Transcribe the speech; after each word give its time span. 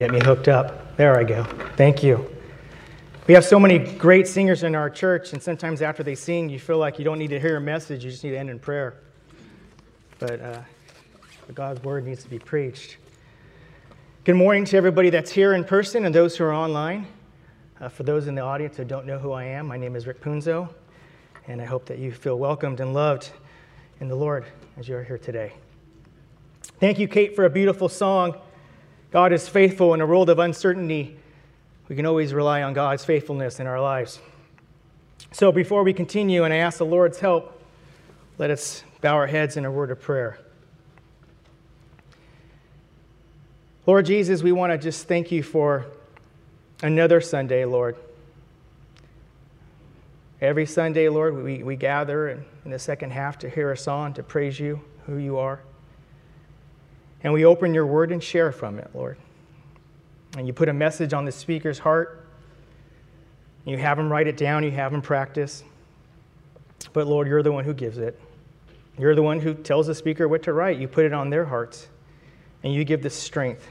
Get 0.00 0.12
me 0.12 0.20
hooked 0.22 0.46
up. 0.46 0.96
There 0.96 1.18
I 1.18 1.24
go. 1.24 1.42
Thank 1.76 2.04
you. 2.04 2.24
We 3.26 3.34
have 3.34 3.44
so 3.44 3.58
many 3.58 3.80
great 3.80 4.28
singers 4.28 4.62
in 4.62 4.76
our 4.76 4.88
church, 4.88 5.32
and 5.32 5.42
sometimes 5.42 5.82
after 5.82 6.04
they 6.04 6.14
sing, 6.14 6.48
you 6.48 6.60
feel 6.60 6.78
like 6.78 7.00
you 7.00 7.04
don't 7.04 7.18
need 7.18 7.30
to 7.30 7.40
hear 7.40 7.56
a 7.56 7.60
message, 7.60 8.04
you 8.04 8.12
just 8.12 8.22
need 8.22 8.30
to 8.30 8.38
end 8.38 8.48
in 8.48 8.60
prayer. 8.60 8.94
But 10.20 10.40
uh, 10.40 10.60
God's 11.52 11.82
word 11.82 12.06
needs 12.06 12.22
to 12.22 12.30
be 12.30 12.38
preached. 12.38 12.98
Good 14.22 14.36
morning 14.36 14.64
to 14.66 14.76
everybody 14.76 15.10
that's 15.10 15.32
here 15.32 15.54
in 15.54 15.64
person 15.64 16.04
and 16.04 16.14
those 16.14 16.36
who 16.36 16.44
are 16.44 16.54
online. 16.54 17.08
Uh, 17.80 17.88
for 17.88 18.04
those 18.04 18.28
in 18.28 18.36
the 18.36 18.42
audience 18.42 18.76
who 18.76 18.84
don't 18.84 19.04
know 19.04 19.18
who 19.18 19.32
I 19.32 19.46
am, 19.46 19.66
my 19.66 19.78
name 19.78 19.96
is 19.96 20.06
Rick 20.06 20.20
Punzo, 20.20 20.68
and 21.48 21.60
I 21.60 21.64
hope 21.64 21.86
that 21.86 21.98
you 21.98 22.12
feel 22.12 22.38
welcomed 22.38 22.78
and 22.78 22.94
loved 22.94 23.32
in 23.98 24.06
the 24.06 24.14
Lord 24.14 24.44
as 24.76 24.88
you 24.88 24.94
are 24.94 25.02
here 25.02 25.18
today. 25.18 25.54
Thank 26.78 27.00
you, 27.00 27.08
Kate, 27.08 27.34
for 27.34 27.46
a 27.46 27.50
beautiful 27.50 27.88
song. 27.88 28.36
God 29.10 29.32
is 29.32 29.48
faithful 29.48 29.94
in 29.94 30.00
a 30.00 30.06
world 30.06 30.28
of 30.28 30.38
uncertainty. 30.38 31.16
We 31.88 31.96
can 31.96 32.04
always 32.04 32.34
rely 32.34 32.62
on 32.62 32.74
God's 32.74 33.04
faithfulness 33.04 33.58
in 33.58 33.66
our 33.66 33.80
lives. 33.80 34.20
So 35.32 35.50
before 35.50 35.82
we 35.82 35.92
continue 35.94 36.44
and 36.44 36.52
I 36.52 36.58
ask 36.58 36.78
the 36.78 36.86
Lord's 36.86 37.18
help, 37.18 37.62
let 38.36 38.50
us 38.50 38.82
bow 39.00 39.14
our 39.14 39.26
heads 39.26 39.56
in 39.56 39.64
a 39.64 39.70
word 39.70 39.90
of 39.90 40.00
prayer. 40.00 40.38
Lord 43.86 44.04
Jesus, 44.04 44.42
we 44.42 44.52
want 44.52 44.72
to 44.72 44.78
just 44.78 45.08
thank 45.08 45.32
you 45.32 45.42
for 45.42 45.86
another 46.82 47.22
Sunday, 47.22 47.64
Lord. 47.64 47.96
Every 50.42 50.66
Sunday, 50.66 51.08
Lord, 51.08 51.42
we, 51.42 51.62
we 51.62 51.74
gather 51.74 52.28
in, 52.28 52.44
in 52.66 52.70
the 52.70 52.78
second 52.78 53.12
half 53.12 53.38
to 53.38 53.48
hear 53.48 53.72
a 53.72 53.76
song, 53.76 54.12
to 54.14 54.22
praise 54.22 54.60
you, 54.60 54.80
who 55.06 55.16
you 55.16 55.38
are. 55.38 55.60
And 57.22 57.32
we 57.32 57.44
open 57.44 57.74
your 57.74 57.86
word 57.86 58.12
and 58.12 58.22
share 58.22 58.52
from 58.52 58.78
it, 58.78 58.90
Lord. 58.94 59.16
And 60.36 60.46
you 60.46 60.52
put 60.52 60.68
a 60.68 60.72
message 60.72 61.12
on 61.12 61.24
the 61.24 61.32
speaker's 61.32 61.78
heart. 61.78 62.26
You 63.64 63.76
have 63.78 63.96
them 63.96 64.10
write 64.10 64.26
it 64.26 64.36
down, 64.36 64.62
you 64.62 64.70
have 64.70 64.92
them 64.92 65.02
practice. 65.02 65.64
But 66.92 67.06
Lord, 67.06 67.26
you're 67.26 67.42
the 67.42 67.52
one 67.52 67.64
who 67.64 67.74
gives 67.74 67.98
it. 67.98 68.18
You're 68.98 69.14
the 69.14 69.22
one 69.22 69.40
who 69.40 69.54
tells 69.54 69.86
the 69.88 69.94
speaker 69.94 70.28
what 70.28 70.42
to 70.44 70.52
write. 70.52 70.78
You 70.78 70.88
put 70.88 71.04
it 71.04 71.12
on 71.12 71.30
their 71.30 71.44
hearts. 71.44 71.88
And 72.62 72.72
you 72.72 72.84
give 72.84 73.02
the 73.02 73.10
strength 73.10 73.68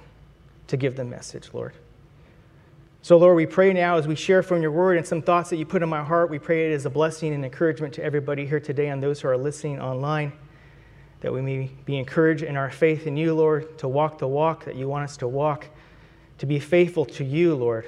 to 0.68 0.78
give 0.78 0.96
the 0.96 1.04
message, 1.04 1.50
Lord. 1.54 1.74
So, 3.02 3.18
Lord, 3.18 3.36
we 3.36 3.46
pray 3.46 3.72
now 3.74 3.98
as 3.98 4.08
we 4.08 4.16
share 4.16 4.44
from 4.44 4.62
your 4.62 4.72
word 4.72 4.98
and 4.98 5.06
some 5.06 5.22
thoughts 5.22 5.50
that 5.50 5.58
you 5.58 5.66
put 5.66 5.82
in 5.82 5.90
my 5.90 6.04
heart, 6.04 6.30
we 6.30 6.40
pray 6.40 6.72
it 6.72 6.76
as 6.76 6.86
a 6.86 6.90
blessing 6.90 7.34
and 7.34 7.44
encouragement 7.46 7.94
to 7.96 8.04
everybody 8.04 8.46
here 8.46 8.60
today 8.60 8.90
and 8.90 9.02
those 9.02 9.22
who 9.22 9.30
are 9.30 9.38
listening 9.38 9.80
online 9.80 10.34
that 11.22 11.34
we 11.34 11.42
may 11.42 11.72
be 11.86 11.98
encouraged 11.98 12.44
in 12.44 12.56
our 12.56 12.70
faith 12.70 13.08
in 13.08 13.18
you, 13.18 13.34
Lord, 13.34 13.78
to 13.80 13.88
walk 13.88 14.20
the 14.20 14.28
walk 14.28 14.66
that 14.66 14.76
you 14.76 14.88
want 14.88 15.04
us 15.04 15.18
to 15.18 15.28
walk, 15.28 15.66
to 16.38 16.46
be 16.46 16.60
faithful 16.60 17.06
to 17.06 17.24
you, 17.24 17.56
Lord, 17.56 17.86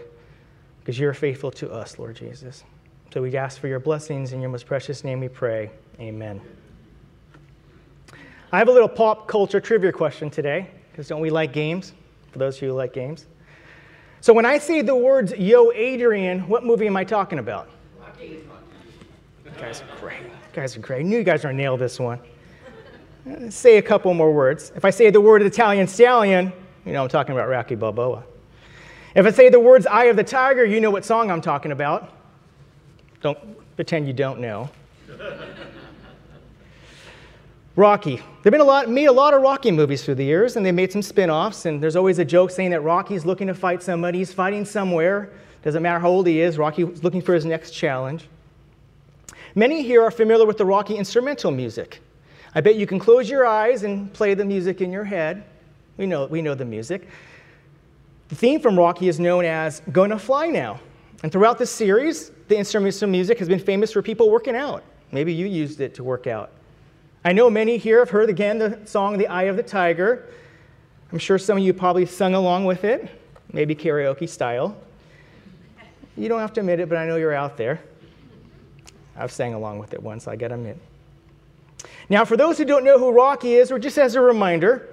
because 0.80 0.97
you're 0.97 1.13
faithful 1.13 1.52
to 1.52 1.71
us, 1.71 1.99
Lord 1.99 2.16
Jesus. 2.16 2.63
So 3.13 3.21
we 3.21 3.36
ask 3.38 3.59
for 3.59 3.67
your 3.67 3.80
blessings 3.80 4.33
in 4.33 4.41
your 4.41 4.49
most 4.49 4.66
precious 4.66 5.03
name 5.03 5.19
we 5.19 5.27
pray. 5.27 5.69
Amen. 5.99 6.41
I 8.52 8.58
have 8.58 8.67
a 8.67 8.71
little 8.71 8.89
pop 8.89 9.27
culture 9.27 9.59
trivia 9.59 9.91
question 9.91 10.31
today, 10.31 10.67
because 10.91 11.08
don't 11.08 11.21
we 11.21 11.30
like 11.30 11.53
games? 11.53 11.93
For 12.31 12.39
those 12.39 12.58
of 12.58 12.64
you 12.64 12.69
who 12.69 12.75
like 12.75 12.93
games. 12.93 13.27
So 14.21 14.33
when 14.33 14.45
I 14.45 14.58
say 14.58 14.81
the 14.81 14.95
words 14.95 15.33
Yo 15.33 15.71
Adrian, 15.71 16.47
what 16.47 16.64
movie 16.64 16.88
am 16.88 16.97
I 16.97 17.03
talking 17.03 17.39
about? 17.39 17.69
You 18.19 18.41
guys 19.58 19.81
are 19.81 19.99
great. 19.99 20.21
You 20.21 20.31
guys 20.53 20.75
are 20.75 20.80
great. 20.80 20.99
I 20.99 21.03
knew 21.03 21.17
you 21.17 21.23
guys 21.23 21.43
were 21.43 21.49
going 21.49 21.58
to 21.58 21.64
nail 21.64 21.77
this 21.77 21.99
one 21.99 22.19
say 23.49 23.77
a 23.77 23.81
couple 23.81 24.13
more 24.13 24.31
words. 24.31 24.72
If 24.75 24.85
I 24.85 24.89
say 24.89 25.09
the 25.09 25.22
word 25.22 25.41
Italian 25.41 25.88
stallion, 25.88 26.53
you 26.85 26.94
know 26.94 27.03
I'm 27.03 27.09
talking 27.09 27.33
about 27.33 27.49
Rocky 27.49 27.75
Balboa. 27.75 28.23
If 29.16 29.25
I 29.25 29.31
say 29.31 29.49
the 29.49 29.59
words 29.59 29.88
Eye 29.88 30.05
of 30.05 30.16
the 30.16 30.23
Tiger, 30.23 30.63
you 30.66 30.80
know 30.80 30.91
what 30.91 31.03
song 31.03 31.31
I'm 31.31 31.41
talking 31.41 31.71
about. 31.71 32.13
Don't 33.21 33.38
pretend 33.75 34.08
you 34.08 34.13
don't 34.13 34.39
know. 34.39 34.69
Rocky. 37.76 38.21
There've 38.43 38.52
been 38.52 38.61
a 38.61 38.65
lot, 38.65 38.89
made 38.89 39.05
a 39.05 39.11
lot 39.11 39.33
of 39.33 39.42
Rocky 39.42 39.71
movies 39.71 40.03
through 40.03 40.15
the 40.15 40.26
years, 40.26 40.55
and 40.58 40.65
they 40.65 40.71
made 40.71 40.92
some 40.92 41.02
spin-offs, 41.02 41.65
and 41.65 41.82
there's 41.82 41.95
always 41.95 42.20
a 42.20 42.26
joke 42.26 42.52
saying 42.52 42.71
that 42.71 42.82
Rocky's 42.82 43.26
looking 43.26 43.48
to 43.48 43.53
fight 43.53 43.82
somebody, 43.82 44.20
he's 44.20 44.33
fighting 44.33 44.65
somewhere. 44.65 45.32
Doesn't 45.64 45.82
matter 45.82 45.99
how 45.99 46.09
old 46.09 46.27
he 46.27 46.42
is, 46.42 46.58
Rocky's 46.58 47.03
looking 47.03 47.21
for 47.21 47.33
his 47.33 47.45
next 47.45 47.71
challenge. 47.71 48.27
Many 49.55 49.82
here 49.82 50.03
are 50.03 50.11
familiar 50.11 50.45
with 50.45 50.58
the 50.58 50.65
Rocky 50.65 50.95
instrumental 50.95 51.52
music. 51.52 52.02
I 52.55 52.61
bet 52.61 52.76
you 52.76 52.87
can 52.87 52.99
close 52.99 53.30
your 53.30 53.45
eyes 53.45 53.83
and 53.83 54.11
play 54.14 54.33
the 54.33 54.45
music 54.45 54.82
in 54.82 54.92
your 54.92 55.04
head. 55.04 55.43
We 55.98 56.05
know, 56.05 56.26
we 56.26 56.42
know 56.42 56.55
the 56.55 56.65
music. 56.65 57.08
The 58.30 58.36
theme 58.36 58.60
from 58.60 58.77
Rocky 58.77 59.08
is 59.08 59.20
known 59.20 59.45
as 59.45 59.82
Gonna 59.92 60.17
Fly 60.17 60.48
Now. 60.48 60.80
And 61.23 61.32
throughout 61.32 61.58
this 61.58 61.70
series, 61.70 62.32
the 62.48 62.58
instrumental 62.58 63.08
music 63.08 63.38
has 63.39 63.48
been 63.48 63.59
famous 63.59 63.92
for 63.92 64.02
people 64.02 64.30
working 64.30 64.55
out. 64.55 64.83
Maybe 65.11 65.33
you 65.33 65.45
used 65.45 65.82
it 65.82 65.93
to 65.95 66.04
work 66.04 66.27
out. 66.27 66.52
I 67.26 67.33
know 67.33 67.49
many 67.49 67.77
here 67.77 67.99
have 67.99 68.09
heard 68.09 68.30
again 68.30 68.58
the 68.58 68.80
song 68.86 69.17
The 69.17 69.27
Eye 69.27 69.43
of 69.43 69.58
the 69.58 69.64
Tiger. 69.64 70.27
I'm 71.11 71.20
sure 71.20 71.38
some 71.38 71.58
of 71.58 71.64
you 71.64 71.73
probably 71.73 72.05
sung 72.05 72.36
along 72.36 72.65
with 72.65 72.83
it, 72.83 73.09
maybe 73.52 73.76
karaoke 73.76 74.30
style. 74.30 74.77
You 76.15 76.30
don't 76.30 76.39
have 76.39 76.54
to 76.54 76.61
admit 76.61 76.80
it, 76.80 76.88
but 76.88 76.98
I 76.98 77.05
know 77.05 77.17
you're 77.17 77.33
out 77.33 77.58
there. 77.58 77.82
I've 79.17 79.32
sang 79.32 79.54
along 79.54 79.80
with 79.80 79.93
it 79.93 80.02
once, 80.02 80.27
I 80.27 80.36
gotta 80.36 80.55
admit. 80.55 80.77
Now, 82.09 82.25
for 82.25 82.35
those 82.35 82.57
who 82.57 82.65
don't 82.65 82.83
know 82.83 82.97
who 82.97 83.11
Rocky 83.11 83.53
is, 83.53 83.71
or 83.71 83.79
just 83.79 83.97
as 83.97 84.15
a 84.15 84.21
reminder, 84.21 84.89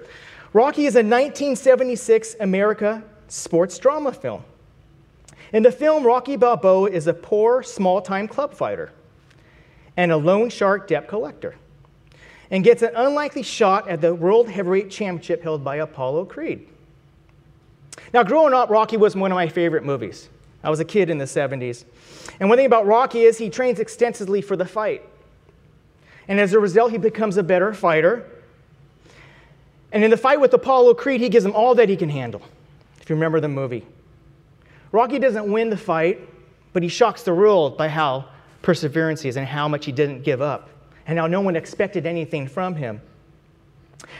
Rocky 0.53 0.85
is 0.85 0.95
a 0.95 0.99
1976 0.99 2.35
America 2.39 3.03
sports 3.27 3.77
drama 3.77 4.11
film. 4.11 4.43
In 5.53 5.63
the 5.63 5.71
film, 5.71 6.05
Rocky 6.05 6.35
Balboa 6.35 6.89
is 6.89 7.07
a 7.07 7.13
poor, 7.13 7.63
small 7.63 8.01
time 8.01 8.27
club 8.27 8.53
fighter 8.53 8.91
and 9.95 10.11
a 10.11 10.17
loan 10.17 10.49
shark 10.49 10.87
debt 10.87 11.07
collector 11.07 11.55
and 12.51 12.63
gets 12.63 12.81
an 12.81 12.91
unlikely 12.95 13.43
shot 13.43 13.87
at 13.89 14.01
the 14.01 14.13
World 14.13 14.49
Heavyweight 14.49 14.89
Championship 14.89 15.43
held 15.43 15.63
by 15.63 15.77
Apollo 15.77 16.25
Creed. 16.25 16.67
Now, 18.13 18.23
growing 18.23 18.53
up, 18.53 18.69
Rocky 18.69 18.95
was 18.95 19.15
one 19.15 19.31
of 19.31 19.35
my 19.35 19.47
favorite 19.47 19.83
movies. 19.83 20.29
I 20.63 20.69
was 20.69 20.79
a 20.79 20.85
kid 20.85 21.09
in 21.09 21.17
the 21.17 21.25
70s. 21.25 21.83
And 22.39 22.47
one 22.49 22.57
thing 22.57 22.65
about 22.65 22.85
Rocky 22.85 23.21
is 23.21 23.37
he 23.37 23.49
trains 23.49 23.79
extensively 23.79 24.41
for 24.41 24.55
the 24.55 24.65
fight. 24.65 25.03
And 26.27 26.39
as 26.39 26.53
a 26.53 26.59
result, 26.59 26.91
he 26.91 26.97
becomes 26.97 27.37
a 27.37 27.43
better 27.43 27.73
fighter. 27.73 28.29
And 29.91 30.03
in 30.03 30.11
the 30.11 30.17
fight 30.17 30.41
with 30.41 30.53
Apollo 30.53 30.95
Creed, 30.95 31.21
he 31.21 31.29
gives 31.29 31.45
him 31.45 31.53
all 31.53 31.75
that 31.75 31.87
he 31.89 31.95
can 31.95 32.09
handle, 32.09 32.41
if 33.01 33.09
you 33.09 33.15
remember 33.15 33.39
the 33.39 33.47
movie. 33.47 33.85
Rocky 34.91 35.19
doesn't 35.19 35.49
win 35.51 35.69
the 35.69 35.77
fight, 35.77 36.27
but 36.73 36.83
he 36.83 36.89
shocks 36.89 37.23
the 37.23 37.33
world 37.33 37.77
by 37.77 37.87
how 37.87 38.25
perseverance 38.61 39.23
is 39.23 39.37
and 39.37 39.47
how 39.47 39.67
much 39.67 39.85
he 39.85 39.91
didn't 39.91 40.23
give 40.23 40.41
up, 40.41 40.69
and 41.05 41.17
how 41.17 41.27
no 41.27 41.39
one 41.39 41.55
expected 41.55 42.05
anything 42.05 42.47
from 42.47 42.75
him. 42.75 43.01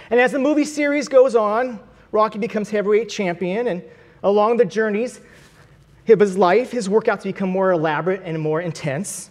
And 0.10 0.20
as 0.20 0.32
the 0.32 0.40
movie 0.40 0.66
series 0.66 1.08
goes 1.08 1.36
on, 1.36 1.80
Rocky 2.12 2.40
becomes 2.40 2.70
heavyweight 2.70 3.10
champion, 3.10 3.68
and 3.68 3.84
along 4.24 4.58
the 4.58 4.66
journeys 4.66 5.20
of 6.08 6.20
his 6.20 6.38
life, 6.38 6.72
his 6.72 6.88
workouts 6.88 7.24
become 7.24 7.50
more 7.50 7.72
elaborate 7.72 8.22
and 8.24 8.40
more 8.40 8.62
intense. 8.62 9.30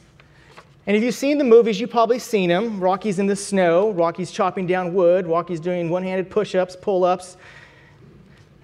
And 0.87 0.97
if 0.97 1.03
you've 1.03 1.15
seen 1.15 1.39
the 1.39 1.45
movies, 1.45 1.81
you've 1.81 1.91
probably 1.91 2.21
seen 2.21 2.49
him. 2.49 2.79
Rocky's 2.79 3.19
in 3.19 3.27
the 3.27 3.35
snow, 3.35 3.91
Rocky's 3.91 4.31
chopping 4.31 4.67
down 4.67 4.95
wood, 4.95 5.27
Rocky's 5.27 5.59
doing 5.59 5.91
one 5.91 6.05
handed 6.05 6.31
push 6.31 6.55
ups, 6.55 6.77
pull 6.77 7.03
ups. 7.03 7.37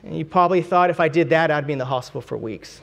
And 0.04 0.16
you 0.16 0.24
probably 0.24 0.62
thought 0.62 0.88
if 0.88 1.00
I 1.00 1.08
did 1.08 1.30
that, 1.30 1.50
I'd 1.50 1.66
be 1.66 1.72
in 1.72 1.78
the 1.80 1.84
hospital 1.84 2.20
for 2.20 2.36
weeks. 2.36 2.80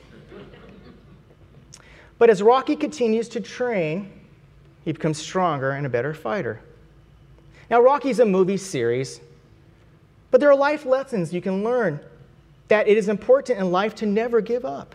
But 2.18 2.28
as 2.28 2.42
Rocky 2.42 2.76
continues 2.76 3.28
to 3.30 3.40
train, 3.40 4.12
he 4.84 4.92
becomes 4.92 5.18
stronger 5.18 5.70
and 5.70 5.86
a 5.86 5.88
better 5.88 6.12
fighter. 6.12 6.60
Now, 7.70 7.80
Rocky's 7.80 8.18
a 8.18 8.26
movie 8.26 8.58
series, 8.58 9.20
but 10.30 10.40
there 10.40 10.50
are 10.50 10.56
life 10.56 10.84
lessons 10.84 11.32
you 11.32 11.40
can 11.40 11.64
learn 11.64 12.00
that 12.68 12.88
it 12.88 12.98
is 12.98 13.08
important 13.08 13.58
in 13.58 13.72
life 13.72 13.94
to 13.96 14.06
never 14.06 14.40
give 14.40 14.66
up. 14.66 14.94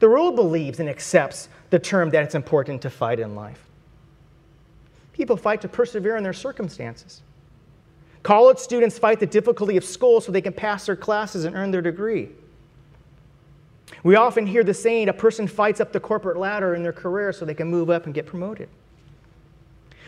The 0.00 0.08
world 0.08 0.34
believes 0.34 0.80
and 0.80 0.88
accepts 0.88 1.48
the 1.76 1.80
term 1.80 2.08
that 2.08 2.22
it's 2.22 2.34
important 2.34 2.80
to 2.80 2.88
fight 2.88 3.20
in 3.20 3.34
life. 3.34 3.62
People 5.12 5.36
fight 5.36 5.60
to 5.60 5.68
persevere 5.68 6.16
in 6.16 6.22
their 6.22 6.32
circumstances. 6.32 7.20
College 8.22 8.56
students 8.56 8.98
fight 8.98 9.20
the 9.20 9.26
difficulty 9.26 9.76
of 9.76 9.84
school 9.84 10.22
so 10.22 10.32
they 10.32 10.40
can 10.40 10.54
pass 10.54 10.86
their 10.86 10.96
classes 10.96 11.44
and 11.44 11.54
earn 11.54 11.70
their 11.70 11.82
degree. 11.82 12.30
We 14.02 14.16
often 14.16 14.46
hear 14.46 14.64
the 14.64 14.72
saying 14.72 15.10
a 15.10 15.12
person 15.12 15.46
fights 15.46 15.78
up 15.78 15.92
the 15.92 16.00
corporate 16.00 16.38
ladder 16.38 16.74
in 16.74 16.82
their 16.82 16.94
career 16.94 17.30
so 17.30 17.44
they 17.44 17.52
can 17.52 17.68
move 17.68 17.90
up 17.90 18.06
and 18.06 18.14
get 18.14 18.24
promoted. 18.24 18.70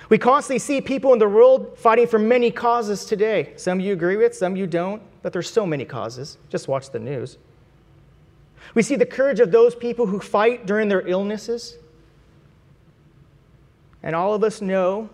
We 0.09 0.17
constantly 0.17 0.61
see 0.61 0.81
people 0.81 1.12
in 1.12 1.19
the 1.19 1.29
world 1.29 1.76
fighting 1.76 2.06
for 2.06 2.19
many 2.19 2.50
causes 2.50 3.05
today. 3.05 3.53
Some 3.56 3.79
you 3.79 3.93
agree 3.93 4.17
with, 4.17 4.35
some 4.35 4.56
you 4.56 4.67
don't, 4.67 5.03
but 5.21 5.35
there's 5.35 5.50
so 5.50 5.67
many 5.67 5.85
causes. 5.85 6.38
Just 6.49 6.67
watch 6.67 6.88
the 6.88 6.99
news. 6.99 7.37
We 8.75 8.83
see 8.83 8.97
the 8.97 9.07
courage 9.07 9.41
of 9.41 9.51
those 9.51 9.75
people 9.75 10.07
who 10.07 10.21
fight 10.21 10.67
during 10.67 10.89
their 10.89 11.07
illnesses. 11.07 11.77
And 14.03 14.15
all 14.15 14.35
of 14.35 14.45
us 14.45 14.61
know 14.61 15.11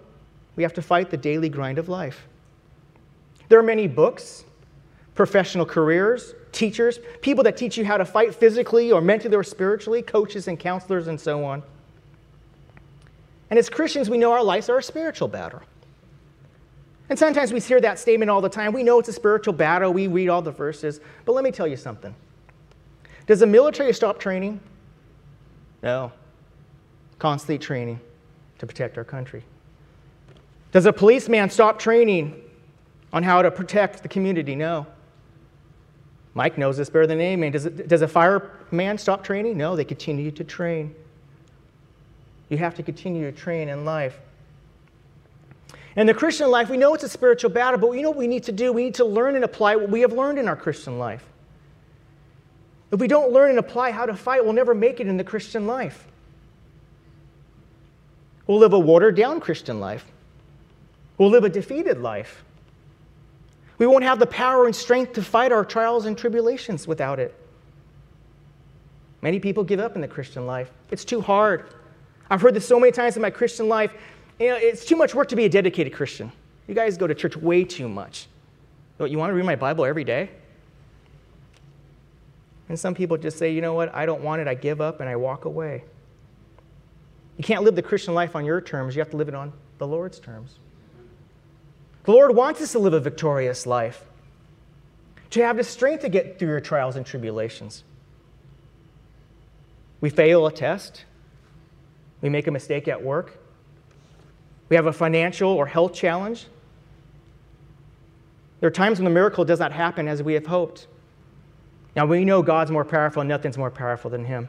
we 0.56 0.62
have 0.62 0.74
to 0.74 0.82
fight 0.82 1.10
the 1.10 1.16
daily 1.16 1.48
grind 1.48 1.78
of 1.78 1.88
life. 1.88 2.26
There 3.48 3.58
are 3.58 3.62
many 3.62 3.86
books, 3.86 4.44
professional 5.14 5.66
careers, 5.66 6.34
teachers, 6.52 6.98
people 7.20 7.44
that 7.44 7.56
teach 7.56 7.76
you 7.76 7.84
how 7.84 7.96
to 7.96 8.04
fight 8.04 8.34
physically 8.34 8.92
or 8.92 9.00
mentally 9.00 9.36
or 9.36 9.42
spiritually, 9.42 10.02
coaches 10.02 10.48
and 10.48 10.58
counselors, 10.58 11.08
and 11.08 11.20
so 11.20 11.44
on. 11.44 11.62
And 13.50 13.58
as 13.58 13.68
Christians, 13.68 14.08
we 14.08 14.18
know 14.18 14.32
our 14.32 14.42
lives 14.42 14.68
are 14.68 14.78
a 14.78 14.82
spiritual 14.82 15.28
battle. 15.28 15.62
And 17.08 17.18
sometimes 17.18 17.52
we 17.52 17.60
hear 17.60 17.80
that 17.80 17.98
statement 17.98 18.30
all 18.30 18.40
the 18.40 18.48
time. 18.48 18.72
We 18.72 18.82
know 18.82 18.98
it's 18.98 19.08
a 19.08 19.12
spiritual 19.12 19.52
battle. 19.52 19.92
We 19.92 20.06
read 20.06 20.28
all 20.28 20.40
the 20.40 20.50
verses. 20.50 21.00
But 21.24 21.32
let 21.32 21.44
me 21.44 21.50
tell 21.50 21.66
you 21.66 21.76
something. 21.76 22.14
Does 23.26 23.40
the 23.40 23.46
military 23.46 23.92
stop 23.92 24.18
training? 24.18 24.60
No. 25.82 26.12
Constantly 27.18 27.58
training 27.58 28.00
to 28.58 28.66
protect 28.66 28.98
our 28.98 29.04
country. 29.04 29.44
Does 30.72 30.86
a 30.86 30.92
policeman 30.92 31.50
stop 31.50 31.78
training 31.78 32.40
on 33.12 33.22
how 33.22 33.42
to 33.42 33.50
protect 33.50 34.02
the 34.02 34.08
community? 34.08 34.54
No. 34.54 34.86
Mike 36.34 36.58
knows 36.58 36.76
this 36.76 36.90
better 36.90 37.06
than 37.06 37.20
any 37.20 37.36
man. 37.36 37.52
Does, 37.52 37.64
does 37.64 38.02
a 38.02 38.08
fireman 38.08 38.98
stop 38.98 39.22
training? 39.22 39.56
No, 39.56 39.76
they 39.76 39.84
continue 39.84 40.32
to 40.32 40.42
train. 40.42 40.94
You 42.48 42.58
have 42.58 42.74
to 42.74 42.82
continue 42.82 43.30
to 43.30 43.36
train 43.36 43.68
in 43.68 43.84
life. 43.84 44.18
In 45.96 46.06
the 46.06 46.14
Christian 46.14 46.50
life, 46.50 46.68
we 46.68 46.76
know 46.76 46.92
it's 46.94 47.04
a 47.04 47.08
spiritual 47.08 47.50
battle, 47.50 47.78
but 47.78 47.92
you 47.92 48.02
know 48.02 48.10
what 48.10 48.18
we 48.18 48.26
need 48.26 48.42
to 48.44 48.52
do? 48.52 48.72
We 48.72 48.84
need 48.84 48.94
to 48.94 49.04
learn 49.04 49.36
and 49.36 49.44
apply 49.44 49.76
what 49.76 49.90
we 49.90 50.00
have 50.00 50.12
learned 50.12 50.38
in 50.38 50.48
our 50.48 50.56
Christian 50.56 50.98
life. 50.98 51.24
If 52.94 53.00
we 53.00 53.08
don't 53.08 53.32
learn 53.32 53.50
and 53.50 53.58
apply 53.58 53.90
how 53.90 54.06
to 54.06 54.14
fight, 54.14 54.44
we'll 54.44 54.52
never 54.52 54.72
make 54.72 55.00
it 55.00 55.08
in 55.08 55.16
the 55.16 55.24
Christian 55.24 55.66
life. 55.66 56.06
We'll 58.46 58.58
live 58.58 58.72
a 58.72 58.78
watered 58.78 59.16
down 59.16 59.40
Christian 59.40 59.80
life. 59.80 60.06
We'll 61.18 61.30
live 61.30 61.42
a 61.42 61.48
defeated 61.48 61.98
life. 61.98 62.44
We 63.78 63.88
won't 63.88 64.04
have 64.04 64.20
the 64.20 64.26
power 64.26 64.66
and 64.66 64.76
strength 64.76 65.14
to 65.14 65.22
fight 65.22 65.50
our 65.50 65.64
trials 65.64 66.06
and 66.06 66.16
tribulations 66.16 66.86
without 66.86 67.18
it. 67.18 67.34
Many 69.22 69.40
people 69.40 69.64
give 69.64 69.80
up 69.80 69.96
in 69.96 70.00
the 70.00 70.06
Christian 70.06 70.46
life. 70.46 70.70
It's 70.92 71.04
too 71.04 71.20
hard. 71.20 71.74
I've 72.30 72.40
heard 72.40 72.54
this 72.54 72.64
so 72.64 72.78
many 72.78 72.92
times 72.92 73.16
in 73.16 73.22
my 73.22 73.30
Christian 73.30 73.68
life. 73.68 73.92
You 74.38 74.50
know, 74.50 74.56
it's 74.56 74.84
too 74.84 74.94
much 74.94 75.16
work 75.16 75.26
to 75.30 75.36
be 75.36 75.46
a 75.46 75.48
dedicated 75.48 75.92
Christian. 75.92 76.30
You 76.68 76.76
guys 76.76 76.96
go 76.96 77.08
to 77.08 77.14
church 77.16 77.36
way 77.36 77.64
too 77.64 77.88
much. 77.88 78.28
You 79.00 79.18
want 79.18 79.30
to 79.30 79.34
read 79.34 79.46
my 79.46 79.56
Bible 79.56 79.84
every 79.84 80.04
day? 80.04 80.30
And 82.68 82.78
some 82.78 82.94
people 82.94 83.16
just 83.16 83.38
say, 83.38 83.52
you 83.52 83.60
know 83.60 83.74
what, 83.74 83.94
I 83.94 84.06
don't 84.06 84.22
want 84.22 84.40
it, 84.40 84.48
I 84.48 84.54
give 84.54 84.80
up, 84.80 85.00
and 85.00 85.08
I 85.08 85.16
walk 85.16 85.44
away. 85.44 85.84
You 87.36 87.44
can't 87.44 87.62
live 87.62 87.74
the 87.74 87.82
Christian 87.82 88.14
life 88.14 88.34
on 88.36 88.44
your 88.44 88.60
terms, 88.60 88.94
you 88.94 89.00
have 89.00 89.10
to 89.10 89.16
live 89.16 89.28
it 89.28 89.34
on 89.34 89.52
the 89.78 89.86
Lord's 89.86 90.18
terms. 90.18 90.58
The 92.04 92.12
Lord 92.12 92.34
wants 92.34 92.60
us 92.60 92.72
to 92.72 92.78
live 92.78 92.94
a 92.94 93.00
victorious 93.00 93.66
life, 93.66 94.04
to 95.30 95.42
have 95.42 95.56
the 95.56 95.64
strength 95.64 96.02
to 96.02 96.08
get 96.08 96.38
through 96.38 96.48
your 96.48 96.60
trials 96.60 96.96
and 96.96 97.04
tribulations. 97.04 97.82
We 100.00 100.10
fail 100.10 100.46
a 100.46 100.52
test, 100.52 101.04
we 102.20 102.28
make 102.28 102.46
a 102.46 102.50
mistake 102.50 102.88
at 102.88 103.02
work, 103.02 103.38
we 104.68 104.76
have 104.76 104.86
a 104.86 104.92
financial 104.92 105.50
or 105.50 105.66
health 105.66 105.92
challenge. 105.92 106.46
There 108.60 108.68
are 108.68 108.72
times 108.72 108.98
when 108.98 109.04
the 109.04 109.10
miracle 109.10 109.44
does 109.44 109.60
not 109.60 109.72
happen 109.72 110.08
as 110.08 110.22
we 110.22 110.34
have 110.34 110.46
hoped. 110.46 110.86
Now, 111.96 112.06
we 112.06 112.24
know 112.24 112.42
God's 112.42 112.70
more 112.70 112.84
powerful 112.84 113.20
and 113.20 113.28
nothing's 113.28 113.58
more 113.58 113.70
powerful 113.70 114.10
than 114.10 114.24
Him. 114.24 114.48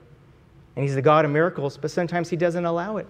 And 0.75 0.83
He's 0.83 0.95
the 0.95 1.01
God 1.01 1.25
of 1.25 1.31
miracles, 1.31 1.77
but 1.77 1.91
sometimes 1.91 2.29
He 2.29 2.35
doesn't 2.35 2.65
allow 2.65 2.97
it 2.97 3.07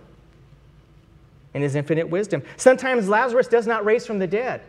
in 1.54 1.62
His 1.62 1.76
infinite 1.76 2.10
wisdom. 2.10 2.44
Sometimes 2.58 3.08
Lazarus 3.08 3.48
does 3.48 3.66
not 3.66 3.86
raise 3.86 4.06
from 4.06 4.20
the 4.20 4.28
dead. 4.28 4.62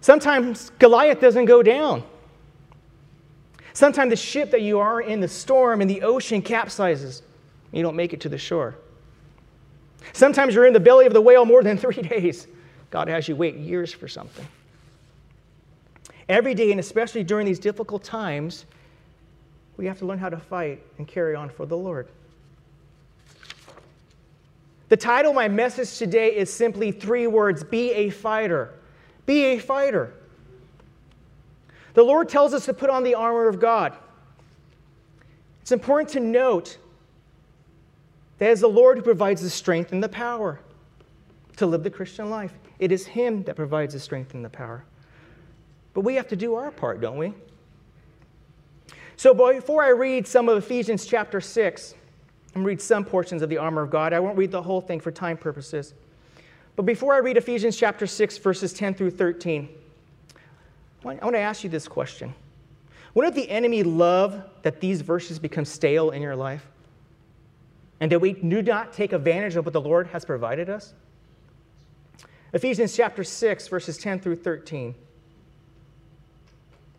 Sometimes 0.00 0.70
Goliath 0.78 1.20
doesn't 1.20 1.46
go 1.46 1.62
down. 1.62 2.02
Sometimes 3.72 4.10
the 4.10 4.16
ship 4.16 4.50
that 4.50 4.62
you 4.62 4.78
are 4.78 5.00
in, 5.00 5.20
the 5.20 5.28
storm 5.28 5.80
in 5.80 5.88
the 5.88 6.02
ocean 6.02 6.42
capsizes. 6.42 7.22
You 7.72 7.82
don't 7.82 7.96
make 7.96 8.12
it 8.12 8.20
to 8.22 8.28
the 8.28 8.38
shore. 8.38 8.76
Sometimes 10.12 10.54
you're 10.54 10.66
in 10.66 10.72
the 10.72 10.80
belly 10.80 11.06
of 11.06 11.12
the 11.12 11.20
whale 11.20 11.44
more 11.44 11.62
than 11.62 11.76
three 11.76 11.94
days. 12.02 12.46
God 12.90 13.08
has 13.08 13.28
you 13.28 13.36
wait 13.36 13.56
years 13.56 13.92
for 13.92 14.08
something. 14.08 14.46
Every 16.30 16.54
day, 16.54 16.70
and 16.70 16.78
especially 16.78 17.24
during 17.24 17.44
these 17.44 17.58
difficult 17.58 18.04
times, 18.04 18.64
we 19.76 19.86
have 19.86 19.98
to 19.98 20.06
learn 20.06 20.20
how 20.20 20.28
to 20.28 20.36
fight 20.36 20.80
and 20.96 21.08
carry 21.08 21.34
on 21.34 21.48
for 21.50 21.66
the 21.66 21.76
Lord. 21.76 22.06
The 24.90 24.96
title 24.96 25.32
of 25.32 25.34
my 25.34 25.48
message 25.48 25.98
today 25.98 26.36
is 26.36 26.52
simply 26.52 26.92
three 26.92 27.26
words 27.26 27.64
Be 27.64 27.90
a 27.94 28.10
fighter. 28.10 28.72
Be 29.26 29.42
a 29.46 29.58
fighter. 29.58 30.14
The 31.94 32.04
Lord 32.04 32.28
tells 32.28 32.54
us 32.54 32.64
to 32.66 32.74
put 32.74 32.90
on 32.90 33.02
the 33.02 33.16
armor 33.16 33.48
of 33.48 33.58
God. 33.58 33.96
It's 35.62 35.72
important 35.72 36.10
to 36.10 36.20
note 36.20 36.78
that 38.38 38.52
it's 38.52 38.60
the 38.60 38.68
Lord 38.68 38.98
who 38.98 39.02
provides 39.02 39.42
the 39.42 39.50
strength 39.50 39.90
and 39.90 40.00
the 40.00 40.08
power 40.08 40.60
to 41.56 41.66
live 41.66 41.82
the 41.82 41.90
Christian 41.90 42.30
life. 42.30 42.52
It 42.78 42.92
is 42.92 43.04
Him 43.04 43.42
that 43.42 43.56
provides 43.56 43.94
the 43.94 44.00
strength 44.00 44.32
and 44.32 44.44
the 44.44 44.48
power. 44.48 44.84
But 45.94 46.02
we 46.02 46.14
have 46.14 46.28
to 46.28 46.36
do 46.36 46.54
our 46.54 46.70
part, 46.70 47.00
don't 47.00 47.18
we? 47.18 47.34
So 49.16 49.34
before 49.34 49.82
I 49.82 49.90
read 49.90 50.26
some 50.26 50.48
of 50.48 50.56
Ephesians 50.56 51.04
chapter 51.04 51.40
6, 51.40 51.94
I'm 52.54 52.64
read 52.64 52.80
some 52.80 53.04
portions 53.04 53.42
of 53.42 53.48
the 53.48 53.58
armor 53.58 53.82
of 53.82 53.90
God. 53.90 54.12
I 54.12 54.20
won't 54.20 54.36
read 54.36 54.50
the 54.50 54.62
whole 54.62 54.80
thing 54.80 54.98
for 55.00 55.10
time 55.10 55.36
purposes. 55.36 55.94
But 56.74 56.86
before 56.86 57.14
I 57.14 57.18
read 57.18 57.36
Ephesians 57.36 57.76
chapter 57.76 58.06
6, 58.06 58.38
verses 58.38 58.72
10 58.72 58.94
through 58.94 59.10
13, 59.10 59.68
I 61.04 61.06
want 61.06 61.34
to 61.34 61.38
ask 61.38 61.62
you 61.64 61.70
this 61.70 61.86
question. 61.86 62.34
Wouldn't 63.14 63.34
the 63.34 63.50
enemy 63.50 63.82
love 63.82 64.42
that 64.62 64.80
these 64.80 65.00
verses 65.00 65.38
become 65.38 65.64
stale 65.64 66.10
in 66.10 66.22
your 66.22 66.36
life? 66.36 66.66
And 68.00 68.10
that 68.12 68.20
we 68.20 68.32
do 68.32 68.62
not 68.62 68.92
take 68.92 69.12
advantage 69.12 69.56
of 69.56 69.66
what 69.66 69.72
the 69.72 69.80
Lord 69.80 70.06
has 70.08 70.24
provided 70.24 70.70
us? 70.70 70.94
Ephesians 72.52 72.96
chapter 72.96 73.22
6, 73.22 73.68
verses 73.68 73.98
10 73.98 74.20
through 74.20 74.36
13. 74.36 74.94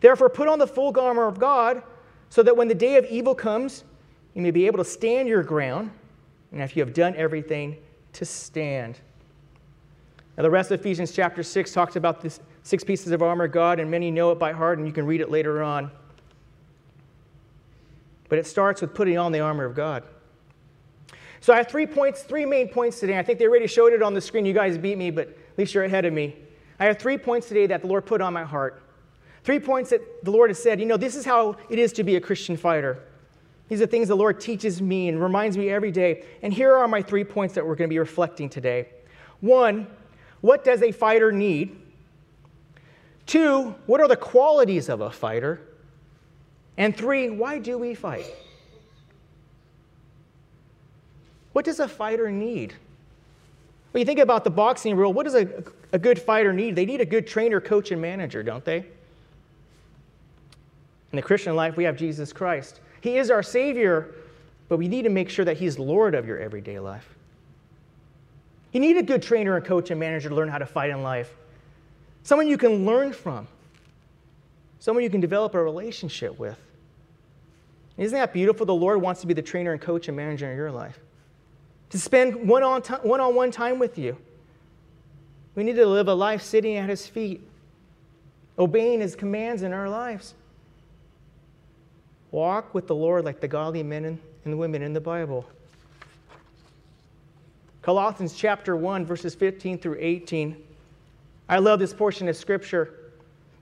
Therefore, 0.00 0.28
put 0.28 0.48
on 0.48 0.58
the 0.58 0.66
full 0.66 0.98
armor 0.98 1.26
of 1.26 1.38
God 1.38 1.82
so 2.30 2.42
that 2.42 2.56
when 2.56 2.68
the 2.68 2.74
day 2.74 2.96
of 2.96 3.04
evil 3.06 3.34
comes, 3.34 3.84
you 4.34 4.42
may 4.42 4.50
be 4.50 4.66
able 4.66 4.78
to 4.78 4.84
stand 4.84 5.28
your 5.28 5.42
ground, 5.42 5.90
and 6.52 6.62
if 6.62 6.76
you 6.76 6.84
have 6.84 6.94
done 6.94 7.14
everything, 7.16 7.76
to 8.14 8.24
stand. 8.24 8.98
Now, 10.36 10.44
the 10.44 10.50
rest 10.50 10.70
of 10.70 10.80
Ephesians 10.80 11.12
chapter 11.12 11.42
6 11.42 11.72
talks 11.72 11.96
about 11.96 12.20
the 12.20 12.36
six 12.62 12.84
pieces 12.84 13.12
of 13.12 13.22
armor 13.22 13.44
of 13.44 13.52
God, 13.52 13.80
and 13.80 13.90
many 13.90 14.10
know 14.10 14.30
it 14.30 14.38
by 14.38 14.52
heart, 14.52 14.78
and 14.78 14.86
you 14.86 14.92
can 14.92 15.06
read 15.06 15.20
it 15.20 15.30
later 15.30 15.62
on. 15.62 15.90
But 18.28 18.38
it 18.38 18.46
starts 18.46 18.80
with 18.80 18.94
putting 18.94 19.18
on 19.18 19.32
the 19.32 19.40
armor 19.40 19.64
of 19.64 19.74
God. 19.74 20.04
So 21.40 21.52
I 21.52 21.56
have 21.56 21.68
three 21.68 21.86
points, 21.86 22.22
three 22.22 22.44
main 22.44 22.68
points 22.68 23.00
today. 23.00 23.18
I 23.18 23.22
think 23.22 23.38
they 23.38 23.46
already 23.46 23.66
showed 23.66 23.92
it 23.92 24.02
on 24.02 24.14
the 24.14 24.20
screen. 24.20 24.44
You 24.44 24.52
guys 24.52 24.78
beat 24.78 24.98
me, 24.98 25.10
but 25.10 25.28
at 25.28 25.58
least 25.58 25.74
you're 25.74 25.84
ahead 25.84 26.04
of 26.04 26.12
me. 26.12 26.36
I 26.78 26.84
have 26.84 26.98
three 26.98 27.18
points 27.18 27.48
today 27.48 27.66
that 27.66 27.80
the 27.80 27.86
Lord 27.86 28.06
put 28.06 28.20
on 28.20 28.32
my 28.32 28.44
heart. 28.44 28.82
Three 29.42 29.58
points 29.58 29.90
that 29.90 30.24
the 30.24 30.30
Lord 30.30 30.50
has 30.50 30.62
said, 30.62 30.80
you 30.80 30.86
know, 30.86 30.96
this 30.96 31.16
is 31.16 31.24
how 31.24 31.56
it 31.68 31.78
is 31.78 31.92
to 31.94 32.04
be 32.04 32.16
a 32.16 32.20
Christian 32.20 32.56
fighter. 32.56 33.02
These 33.68 33.80
are 33.80 33.86
things 33.86 34.08
the 34.08 34.16
Lord 34.16 34.40
teaches 34.40 34.82
me 34.82 35.08
and 35.08 35.22
reminds 35.22 35.56
me 35.56 35.70
every 35.70 35.92
day. 35.92 36.24
And 36.42 36.52
here 36.52 36.74
are 36.76 36.88
my 36.88 37.02
three 37.02 37.24
points 37.24 37.54
that 37.54 37.64
we're 37.64 37.76
going 37.76 37.88
to 37.88 37.94
be 37.94 37.98
reflecting 37.98 38.48
today. 38.48 38.88
One, 39.40 39.86
what 40.40 40.64
does 40.64 40.82
a 40.82 40.92
fighter 40.92 41.32
need? 41.32 41.76
Two, 43.26 43.74
what 43.86 44.00
are 44.00 44.08
the 44.08 44.16
qualities 44.16 44.88
of 44.88 45.00
a 45.00 45.10
fighter? 45.10 45.60
And 46.76 46.96
three, 46.96 47.30
why 47.30 47.58
do 47.58 47.78
we 47.78 47.94
fight? 47.94 48.26
What 51.52 51.64
does 51.64 51.80
a 51.80 51.88
fighter 51.88 52.30
need? 52.30 52.74
When 53.92 54.00
you 54.00 54.04
think 54.04 54.18
about 54.18 54.44
the 54.44 54.50
boxing 54.50 54.96
rule, 54.96 55.12
what 55.12 55.24
does 55.24 55.34
a, 55.34 55.62
a 55.92 55.98
good 55.98 56.18
fighter 56.18 56.52
need? 56.52 56.76
They 56.76 56.86
need 56.86 57.00
a 57.00 57.06
good 57.06 57.26
trainer, 57.26 57.60
coach, 57.60 57.90
and 57.90 58.00
manager, 58.00 58.42
don't 58.42 58.64
they? 58.64 58.86
In 61.12 61.16
the 61.16 61.22
Christian 61.22 61.56
life, 61.56 61.76
we 61.76 61.84
have 61.84 61.96
Jesus 61.96 62.32
Christ. 62.32 62.80
He 63.00 63.16
is 63.16 63.30
our 63.30 63.42
Savior, 63.42 64.14
but 64.68 64.76
we 64.76 64.86
need 64.86 65.02
to 65.02 65.08
make 65.08 65.28
sure 65.28 65.44
that 65.44 65.56
He's 65.56 65.78
Lord 65.78 66.14
of 66.14 66.26
your 66.26 66.38
everyday 66.38 66.78
life. 66.78 67.14
You 68.72 68.80
need 68.80 68.96
a 68.96 69.02
good 69.02 69.22
trainer 69.22 69.56
and 69.56 69.64
coach 69.64 69.90
and 69.90 69.98
manager 69.98 70.28
to 70.28 70.34
learn 70.34 70.48
how 70.48 70.58
to 70.58 70.66
fight 70.66 70.90
in 70.90 71.02
life, 71.02 71.34
someone 72.22 72.46
you 72.46 72.56
can 72.58 72.86
learn 72.86 73.12
from. 73.12 73.48
someone 74.80 75.04
you 75.04 75.10
can 75.10 75.20
develop 75.20 75.54
a 75.54 75.62
relationship 75.62 76.36
with. 76.38 76.58
Isn't 77.96 78.18
that 78.18 78.32
beautiful? 78.32 78.66
The 78.66 78.74
Lord 78.74 79.00
wants 79.00 79.20
to 79.20 79.26
be 79.26 79.34
the 79.34 79.42
trainer 79.42 79.72
and 79.72 79.80
coach 79.80 80.08
and 80.08 80.16
manager 80.16 80.50
in 80.50 80.56
your 80.56 80.72
life. 80.72 80.98
To 81.90 81.98
spend 81.98 82.48
one 82.48 82.62
on 82.62 83.34
one 83.34 83.50
time 83.50 83.78
with 83.78 83.98
you. 83.98 84.16
We 85.54 85.64
need 85.64 85.76
to 85.76 85.86
live 85.86 86.08
a 86.08 86.14
life 86.14 86.42
sitting 86.42 86.76
at 86.76 86.88
His 86.88 87.06
feet, 87.06 87.42
obeying 88.58 89.00
His 89.00 89.14
commands 89.14 89.62
in 89.62 89.72
our 89.72 89.88
lives. 89.88 90.34
Walk 92.30 92.74
with 92.74 92.86
the 92.86 92.94
Lord 92.94 93.24
like 93.24 93.40
the 93.40 93.48
godly 93.48 93.82
men 93.82 94.20
and 94.44 94.58
women 94.58 94.82
in 94.82 94.92
the 94.92 95.00
Bible. 95.00 95.44
Colossians 97.82 98.34
chapter 98.34 98.76
1, 98.76 99.06
verses 99.06 99.34
15 99.34 99.78
through 99.78 99.96
18. 99.98 100.56
I 101.48 101.58
love 101.58 101.80
this 101.80 101.92
portion 101.92 102.28
of 102.28 102.36
Scripture. 102.36 102.94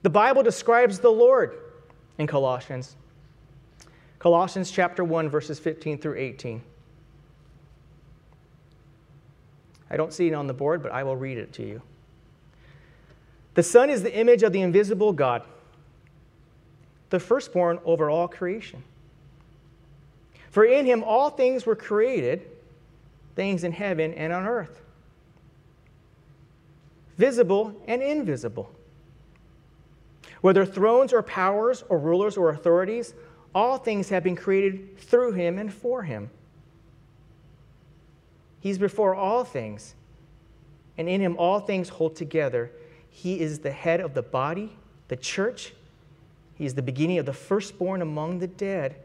The 0.03 0.09
Bible 0.09 0.43
describes 0.43 0.99
the 0.99 1.09
Lord 1.09 1.57
in 2.17 2.27
Colossians. 2.27 2.95
Colossians 4.19 4.69
chapter 4.69 5.03
1, 5.03 5.29
verses 5.29 5.57
15 5.57 5.97
through 5.97 6.17
18. 6.17 6.61
I 9.89 9.97
don't 9.97 10.13
see 10.13 10.27
it 10.27 10.33
on 10.33 10.45
the 10.45 10.53
board, 10.53 10.83
but 10.83 10.91
I 10.91 11.03
will 11.03 11.15
read 11.15 11.37
it 11.37 11.53
to 11.53 11.63
you. 11.65 11.81
The 13.55 13.63
Son 13.63 13.89
is 13.89 14.03
the 14.03 14.15
image 14.15 14.43
of 14.43 14.53
the 14.53 14.61
invisible 14.61 15.13
God, 15.13 15.41
the 17.09 17.19
firstborn 17.19 17.79
over 17.85 18.09
all 18.09 18.27
creation. 18.27 18.83
For 20.51 20.65
in 20.65 20.85
him 20.85 21.03
all 21.03 21.29
things 21.29 21.65
were 21.65 21.75
created, 21.75 22.47
things 23.35 23.63
in 23.63 23.71
heaven 23.71 24.13
and 24.13 24.33
on 24.33 24.47
earth, 24.47 24.81
visible 27.17 27.75
and 27.87 28.01
invisible. 28.01 28.71
Whether 30.41 30.65
thrones 30.65 31.11
or 31.13 31.21
powers 31.21 31.83
or 31.89 31.99
rulers 31.99 32.37
or 32.37 32.49
authorities, 32.49 33.13
all 33.53 33.77
things 33.77 34.09
have 34.09 34.23
been 34.23 34.35
created 34.35 34.97
through 34.97 35.33
him 35.33 35.57
and 35.57 35.73
for 35.73 36.03
him. 36.03 36.29
He's 38.61 38.77
before 38.77 39.15
all 39.15 39.43
things, 39.43 39.95
and 40.97 41.07
in 41.07 41.21
him 41.21 41.35
all 41.37 41.59
things 41.59 41.89
hold 41.89 42.15
together. 42.15 42.71
He 43.09 43.39
is 43.39 43.59
the 43.59 43.71
head 43.71 43.99
of 43.99 44.13
the 44.13 44.21
body, 44.21 44.77
the 45.07 45.15
church. 45.15 45.73
He 46.59 46.65
is 46.65 46.75
the 46.75 46.83
beginning 46.83 47.17
of 47.17 47.25
the 47.25 47.33
firstborn 47.33 48.03
among 48.03 48.39
the 48.39 48.47
dead, 48.47 48.97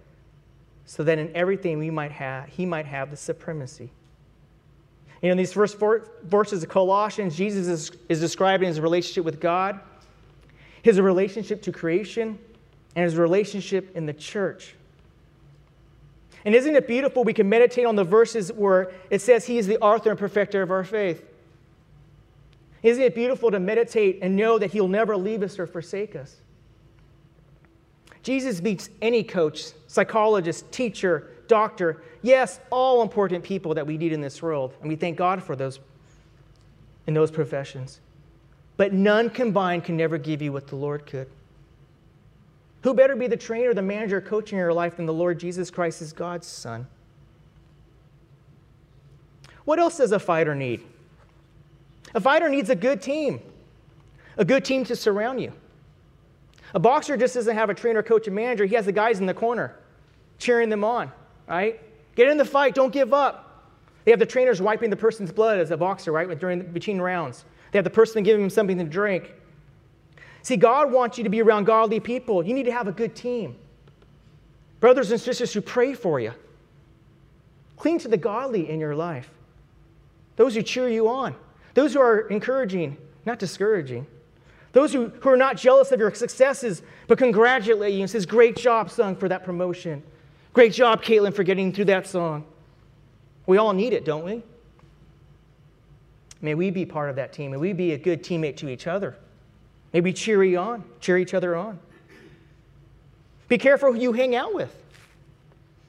so 0.84 1.04
that 1.04 1.18
in 1.18 1.34
everything 1.34 1.78
we 1.78 1.88
might 1.88 2.10
have, 2.10 2.48
he 2.48 2.66
might 2.66 2.84
have 2.84 3.10
the 3.10 3.16
supremacy. 3.16 3.90
You 5.22 5.28
know, 5.28 5.32
in 5.32 5.38
these 5.38 5.52
first 5.52 5.78
four 5.78 6.06
verses 6.24 6.64
of 6.64 6.68
Colossians, 6.68 7.36
Jesus 7.36 7.68
is, 7.68 7.90
is 8.10 8.20
describing 8.20 8.68
his 8.68 8.80
relationship 8.80 9.24
with 9.24 9.40
God, 9.40 9.80
his 10.82 11.00
relationship 11.00 11.62
to 11.62 11.72
creation, 11.72 12.38
and 12.96 13.04
his 13.04 13.16
relationship 13.16 13.96
in 13.96 14.04
the 14.04 14.12
church. 14.12 14.74
And 16.44 16.54
isn't 16.54 16.74
it 16.74 16.86
beautiful? 16.88 17.24
We 17.24 17.32
can 17.32 17.48
meditate 17.48 17.86
on 17.86 17.96
the 17.96 18.04
verses 18.04 18.52
where 18.52 18.90
it 19.10 19.20
says 19.20 19.46
he 19.46 19.58
is 19.58 19.68
the 19.68 19.78
author 19.78 20.10
and 20.10 20.18
perfecter 20.18 20.60
of 20.60 20.72
our 20.72 20.84
faith. 20.84 21.24
Isn't 22.82 23.02
it 23.02 23.14
beautiful 23.14 23.52
to 23.52 23.60
meditate 23.60 24.18
and 24.20 24.36
know 24.36 24.58
that 24.58 24.72
he'll 24.72 24.88
never 24.88 25.16
leave 25.16 25.42
us 25.42 25.58
or 25.58 25.66
forsake 25.68 26.16
us? 26.16 26.36
Jesus 28.24 28.58
beats 28.58 28.88
any 29.02 29.22
coach, 29.22 29.66
psychologist, 29.86 30.72
teacher, 30.72 31.30
doctor, 31.46 32.02
yes, 32.22 32.58
all 32.70 33.02
important 33.02 33.44
people 33.44 33.74
that 33.74 33.86
we 33.86 33.98
need 33.98 34.12
in 34.12 34.22
this 34.22 34.42
world. 34.42 34.74
And 34.80 34.88
we 34.88 34.96
thank 34.96 35.16
God 35.16 35.42
for 35.42 35.54
those 35.54 35.78
in 37.06 37.12
those 37.12 37.30
professions. 37.30 38.00
But 38.78 38.94
none 38.94 39.28
combined 39.28 39.84
can 39.84 39.98
never 39.98 40.16
give 40.16 40.40
you 40.40 40.52
what 40.52 40.66
the 40.66 40.76
Lord 40.76 41.04
could. 41.04 41.28
Who 42.82 42.94
better 42.94 43.14
be 43.14 43.26
the 43.26 43.36
trainer, 43.36 43.74
the 43.74 43.82
manager, 43.82 44.22
coaching 44.22 44.56
in 44.56 44.62
your 44.62 44.72
life 44.72 44.96
than 44.96 45.04
the 45.04 45.12
Lord 45.12 45.38
Jesus 45.38 45.70
Christ 45.70 46.00
is 46.00 46.14
God's 46.14 46.46
Son? 46.46 46.86
What 49.66 49.78
else 49.78 49.98
does 49.98 50.12
a 50.12 50.18
fighter 50.18 50.54
need? 50.54 50.82
A 52.14 52.20
fighter 52.20 52.48
needs 52.48 52.70
a 52.70 52.74
good 52.74 53.02
team, 53.02 53.40
a 54.38 54.46
good 54.46 54.64
team 54.64 54.84
to 54.84 54.96
surround 54.96 55.42
you. 55.42 55.52
A 56.74 56.80
boxer 56.80 57.16
just 57.16 57.34
doesn't 57.34 57.54
have 57.54 57.70
a 57.70 57.74
trainer, 57.74 58.02
coach, 58.02 58.26
and 58.26 58.34
manager. 58.34 58.64
He 58.66 58.74
has 58.74 58.84
the 58.84 58.92
guys 58.92 59.20
in 59.20 59.26
the 59.26 59.34
corner 59.34 59.76
cheering 60.38 60.68
them 60.68 60.84
on, 60.84 61.10
right? 61.48 61.80
Get 62.16 62.28
in 62.28 62.36
the 62.36 62.44
fight, 62.44 62.74
don't 62.74 62.92
give 62.92 63.14
up. 63.14 63.72
They 64.04 64.10
have 64.10 64.20
the 64.20 64.26
trainers 64.26 64.60
wiping 64.60 64.90
the 64.90 64.96
person's 64.96 65.32
blood 65.32 65.58
as 65.58 65.70
a 65.70 65.76
boxer, 65.76 66.12
right, 66.12 66.38
during 66.38 66.62
between 66.62 67.00
rounds. 67.00 67.44
They 67.70 67.78
have 67.78 67.84
the 67.84 67.90
person 67.90 68.22
giving 68.22 68.42
them 68.42 68.50
something 68.50 68.76
to 68.78 68.84
drink. 68.84 69.32
See, 70.42 70.56
God 70.56 70.92
wants 70.92 71.16
you 71.16 71.24
to 71.24 71.30
be 71.30 71.40
around 71.40 71.64
godly 71.64 72.00
people. 72.00 72.44
You 72.44 72.52
need 72.52 72.64
to 72.64 72.72
have 72.72 72.86
a 72.86 72.92
good 72.92 73.16
team. 73.16 73.56
Brothers 74.80 75.10
and 75.10 75.20
sisters 75.20 75.52
who 75.52 75.62
pray 75.62 75.94
for 75.94 76.20
you. 76.20 76.32
Cling 77.78 77.98
to 78.00 78.08
the 78.08 78.18
godly 78.18 78.68
in 78.68 78.78
your 78.78 78.94
life. 78.94 79.30
Those 80.36 80.54
who 80.54 80.62
cheer 80.62 80.88
you 80.88 81.08
on. 81.08 81.34
Those 81.72 81.94
who 81.94 82.00
are 82.00 82.28
encouraging, 82.28 82.96
not 83.24 83.38
discouraging. 83.38 84.06
Those 84.74 84.92
who, 84.92 85.08
who 85.08 85.28
are 85.30 85.36
not 85.36 85.56
jealous 85.56 85.92
of 85.92 86.00
your 86.00 86.12
successes, 86.12 86.82
but 87.06 87.16
congratulate 87.16 87.94
you 87.94 88.00
and 88.00 88.10
says, 88.10 88.26
Great 88.26 88.56
job, 88.56 88.90
son, 88.90 89.14
for 89.14 89.28
that 89.28 89.44
promotion. 89.44 90.02
Great 90.52 90.72
job, 90.72 91.02
Caitlin, 91.02 91.32
for 91.32 91.44
getting 91.44 91.72
through 91.72 91.86
that 91.86 92.08
song. 92.08 92.44
We 93.46 93.56
all 93.56 93.72
need 93.72 93.92
it, 93.92 94.04
don't 94.04 94.24
we? 94.24 94.42
May 96.42 96.54
we 96.54 96.70
be 96.70 96.84
part 96.84 97.08
of 97.08 97.16
that 97.16 97.32
team. 97.32 97.52
May 97.52 97.56
we 97.56 97.72
be 97.72 97.92
a 97.92 97.98
good 97.98 98.24
teammate 98.24 98.56
to 98.58 98.68
each 98.68 98.88
other. 98.88 99.16
Maybe 99.92 100.12
cheer 100.12 100.42
you 100.42 100.58
on, 100.58 100.82
cheer 101.00 101.18
each 101.18 101.34
other 101.34 101.54
on. 101.54 101.78
Be 103.48 103.58
careful 103.58 103.92
who 103.92 103.98
you 104.00 104.12
hang 104.12 104.34
out 104.34 104.54
with. 104.54 104.74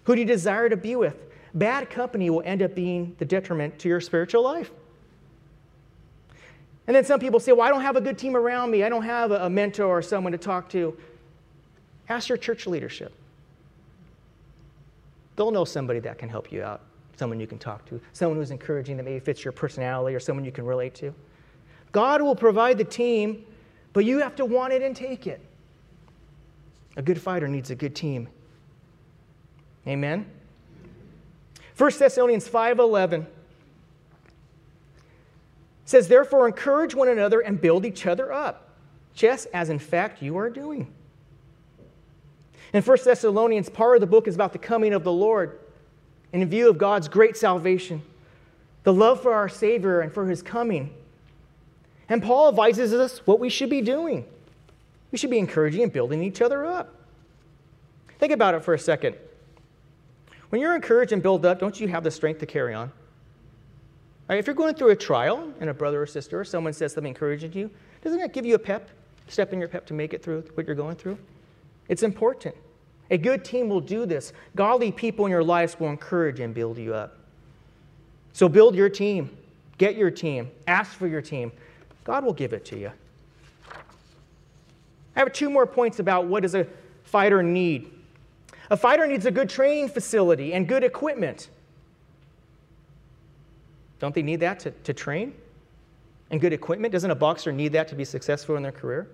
Who 0.04 0.14
do 0.14 0.22
you 0.22 0.28
desire 0.28 0.70
to 0.70 0.78
be 0.78 0.96
with? 0.96 1.16
Bad 1.56 1.90
company 1.90 2.30
will 2.30 2.44
end 2.46 2.62
up 2.62 2.76
being 2.76 3.16
the 3.18 3.26
detriment 3.26 3.80
to 3.80 3.90
your 3.90 4.00
spiritual 4.00 4.44
life. 4.44 4.70
And 6.88 6.96
then 6.96 7.04
some 7.04 7.20
people 7.20 7.40
say, 7.40 7.52
Well, 7.52 7.68
I 7.68 7.70
don't 7.70 7.82
have 7.82 7.96
a 7.96 8.02
good 8.02 8.18
team 8.18 8.36
around 8.36 8.72
me. 8.72 8.84
I 8.84 8.90
don't 8.90 9.04
have 9.04 9.32
a 9.32 9.50
mentor 9.50 9.86
or 9.86 10.02
someone 10.02 10.32
to 10.32 10.38
talk 10.38 10.70
to. 10.70 10.96
Ask 12.10 12.30
your 12.30 12.38
church 12.38 12.68
leadership. 12.68 13.14
They'll 15.36 15.52
know 15.52 15.66
somebody 15.66 16.00
that 16.02 16.18
can 16.18 16.30
help 16.30 16.52
you 16.52 16.64
out, 16.64 16.82
someone 17.18 17.40
you 17.40 17.48
can 17.48 17.58
talk 17.58 17.86
to, 17.88 18.00
someone 18.14 18.38
who's 18.38 18.52
encouraging 18.52 18.98
that 18.98 19.04
maybe 19.04 19.20
fits 19.20 19.44
your 19.44 19.52
personality 19.52 20.16
or 20.16 20.20
someone 20.20 20.46
you 20.46 20.52
can 20.52 20.66
relate 20.66 20.94
to. 20.96 21.14
God 21.92 22.22
will 22.22 22.36
provide 22.36 22.78
the 22.78 22.84
team 22.84 23.46
but 23.96 24.04
you 24.04 24.20
have 24.20 24.36
to 24.36 24.44
want 24.44 24.74
it 24.74 24.82
and 24.82 24.94
take 24.94 25.26
it. 25.26 25.40
A 26.98 27.02
good 27.02 27.20
fighter 27.20 27.48
needs 27.48 27.72
a 27.72 27.76
good 27.76 27.96
team. 27.96 28.28
Amen. 29.88 30.26
1 31.78 31.92
Thessalonians 31.98 32.46
5:11 32.46 33.26
says 35.86 36.08
therefore 36.08 36.48
encourage 36.48 36.96
one 36.96 37.08
another 37.08 37.40
and 37.40 37.62
build 37.62 37.86
each 37.86 38.06
other 38.06 38.34
up, 38.34 38.70
just 39.14 39.48
as 39.54 39.70
in 39.70 39.80
fact 39.80 40.22
you 40.22 40.38
are 40.38 40.50
doing. 40.50 40.92
In 42.74 42.82
1 42.82 42.98
Thessalonians, 43.06 43.70
part 43.70 43.96
of 43.96 44.02
the 44.02 44.08
book 44.08 44.28
is 44.28 44.36
about 44.36 44.52
the 44.52 44.60
coming 44.60 44.94
of 44.94 45.04
the 45.04 45.12
Lord 45.12 45.60
in 46.34 46.46
view 46.50 46.70
of 46.70 46.78
God's 46.78 47.08
great 47.08 47.38
salvation, 47.38 48.02
the 48.84 48.92
love 48.92 49.22
for 49.22 49.34
our 49.34 49.48
Savior 49.48 50.02
and 50.02 50.12
for 50.12 50.28
his 50.28 50.42
coming. 50.42 50.94
And 52.10 52.22
Paul 52.22 52.50
advises 52.50 52.94
us 52.94 53.26
what 53.26 53.40
we 53.40 53.50
should 53.50 53.70
be 53.70 53.82
doing. 53.82 54.26
We 55.12 55.18
should 55.18 55.30
be 55.30 55.40
encouraging 55.40 55.84
and 55.84 55.94
building 55.94 56.22
each 56.24 56.42
other 56.42 56.66
up. 56.66 56.94
Think 58.20 58.34
about 58.34 58.56
it 58.56 58.64
for 58.64 58.74
a 58.74 58.80
second. 58.80 59.16
When 60.50 60.62
you're 60.62 60.76
encouraged 60.76 61.12
and 61.12 61.24
built 61.24 61.46
up, 61.46 61.60
don't 61.60 61.80
you 61.80 61.88
have 61.88 62.04
the 62.04 62.12
strength 62.12 62.40
to 62.40 62.46
carry 62.46 62.74
on? 62.74 62.92
Right, 64.28 64.40
if 64.40 64.48
you're 64.48 64.56
going 64.56 64.74
through 64.76 64.90
a 64.90 64.96
trial 64.96 65.54
and 65.60 65.70
a 65.70 65.74
brother 65.74 66.02
or 66.02 66.08
sister 66.08 66.40
or 66.40 66.46
someone 66.46 66.74
says 66.74 66.94
something 66.94 67.10
encouraging 67.10 67.52
to 67.52 67.60
you, 67.60 67.72
doesn't 68.02 68.20
that 68.20 68.34
give 68.34 68.46
you 68.46 68.56
a 68.56 68.60
pep, 68.60 68.90
step 69.28 69.54
in 69.54 69.60
your 69.60 69.68
pep 69.68 69.86
to 69.88 69.94
make 69.94 70.14
it 70.14 70.24
through 70.24 70.42
what 70.56 70.66
you're 70.66 70.76
going 70.76 70.96
through? 70.96 71.18
It's 71.90 72.02
important. 72.02 72.56
A 73.12 73.18
good 73.18 73.46
team 73.46 73.70
will 73.70 73.82
do 73.82 74.06
this. 74.08 74.34
Godly 74.56 74.92
people 74.92 75.26
in 75.26 75.32
your 75.32 75.44
lives 75.44 75.80
will 75.80 75.90
encourage 75.90 76.40
and 76.40 76.54
build 76.54 76.78
you 76.80 76.94
up. 76.96 77.18
So 78.34 78.50
build 78.50 78.76
your 78.76 78.90
team, 78.90 79.30
get 79.78 79.96
your 79.96 80.10
team, 80.10 80.50
ask 80.68 80.92
for 80.92 81.08
your 81.08 81.22
team. 81.22 81.52
God 82.04 82.26
will 82.26 82.34
give 82.34 82.52
it 82.52 82.66
to 82.66 82.80
you. 82.80 82.92
I 85.16 85.20
have 85.20 85.32
two 85.32 85.50
more 85.50 85.66
points 85.66 86.00
about 86.00 86.26
what 86.26 86.42
does 86.42 86.56
a 86.56 86.68
fighter 87.04 87.42
need. 87.42 87.92
A 88.72 88.78
fighter 88.78 89.06
needs 89.06 89.26
a 89.26 89.32
good 89.32 89.50
training 89.50 89.90
facility 89.90 90.54
and 90.54 90.68
good 90.68 90.84
equipment. 90.84 91.50
Don't 94.00 94.14
they 94.14 94.22
need 94.22 94.40
that 94.42 94.60
to, 94.62 94.72
to 94.72 94.94
train? 94.94 95.34
And 96.32 96.42
good 96.42 96.54
equipment? 96.54 96.92
Doesn't 96.92 97.12
a 97.12 97.16
boxer 97.16 97.52
need 97.52 97.72
that 97.74 97.88
to 97.90 97.96
be 97.96 98.04
successful 98.04 98.56
in 98.56 98.64
their 98.64 98.72
career? 98.72 99.08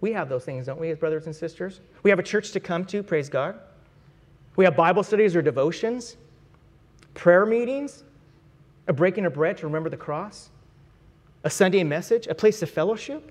We 0.00 0.12
have 0.12 0.28
those 0.28 0.44
things, 0.44 0.66
don't 0.66 0.78
we, 0.78 0.90
as 0.90 0.98
brothers 0.98 1.26
and 1.26 1.34
sisters? 1.34 1.80
We 2.02 2.10
have 2.10 2.18
a 2.18 2.22
church 2.22 2.52
to 2.52 2.60
come 2.60 2.84
to, 2.86 3.02
praise 3.02 3.28
God. 3.28 3.58
We 4.54 4.64
have 4.64 4.76
Bible 4.76 5.02
studies 5.02 5.34
or 5.34 5.42
devotions, 5.42 6.16
prayer 7.14 7.46
meetings, 7.46 8.04
a 8.88 8.92
breaking 8.92 9.26
of 9.26 9.34
bread 9.34 9.58
to 9.58 9.66
remember 9.66 9.90
the 9.90 9.96
cross 9.96 10.50
a 11.44 11.50
Sunday 11.50 11.84
message, 11.84 12.26
a 12.26 12.34
place 12.34 12.60
of 12.60 12.68
fellowship. 12.68 13.30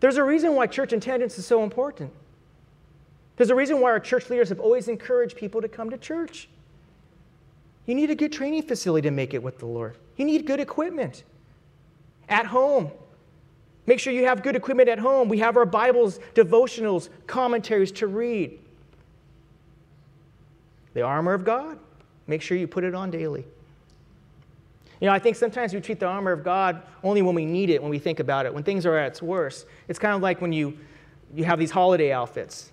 There's 0.00 0.18
a 0.18 0.22
reason 0.22 0.54
why 0.54 0.66
church 0.66 0.92
attendance 0.92 1.38
is 1.38 1.46
so 1.46 1.62
important. 1.64 2.12
There's 3.36 3.48
a 3.48 3.54
reason 3.54 3.80
why 3.80 3.92
our 3.92 4.00
church 4.00 4.28
leaders 4.28 4.50
have 4.50 4.60
always 4.60 4.88
encouraged 4.88 5.34
people 5.34 5.62
to 5.62 5.68
come 5.68 5.88
to 5.88 5.96
church. 5.96 6.50
You 7.88 7.94
need 7.94 8.10
a 8.10 8.14
good 8.14 8.32
training 8.32 8.64
facility 8.64 9.08
to 9.08 9.10
make 9.10 9.32
it 9.32 9.42
with 9.42 9.58
the 9.58 9.66
Lord. 9.66 9.96
You 10.18 10.26
need 10.26 10.44
good 10.46 10.60
equipment. 10.60 11.24
At 12.28 12.44
home, 12.44 12.90
make 13.86 13.98
sure 13.98 14.12
you 14.12 14.26
have 14.26 14.42
good 14.42 14.54
equipment 14.54 14.90
at 14.90 14.98
home. 14.98 15.26
We 15.26 15.38
have 15.38 15.56
our 15.56 15.64
Bibles, 15.64 16.20
devotionals, 16.34 17.08
commentaries 17.26 17.90
to 17.92 18.06
read. 18.06 18.58
The 20.92 21.00
armor 21.00 21.32
of 21.32 21.46
God, 21.46 21.78
make 22.26 22.42
sure 22.42 22.58
you 22.58 22.66
put 22.66 22.84
it 22.84 22.94
on 22.94 23.10
daily. 23.10 23.46
You 25.00 25.06
know, 25.06 25.14
I 25.14 25.18
think 25.18 25.36
sometimes 25.36 25.72
we 25.72 25.80
treat 25.80 25.98
the 25.98 26.06
armor 26.06 26.32
of 26.32 26.44
God 26.44 26.82
only 27.02 27.22
when 27.22 27.34
we 27.34 27.46
need 27.46 27.70
it, 27.70 27.80
when 27.80 27.90
we 27.90 27.98
think 27.98 28.20
about 28.20 28.44
it, 28.44 28.52
when 28.52 28.64
things 28.64 28.84
are 28.84 28.98
at 28.98 29.12
its 29.12 29.22
worst. 29.22 29.64
It's 29.86 29.98
kind 29.98 30.14
of 30.14 30.20
like 30.20 30.42
when 30.42 30.52
you, 30.52 30.76
you 31.34 31.44
have 31.44 31.58
these 31.58 31.70
holiday 31.70 32.12
outfits. 32.12 32.70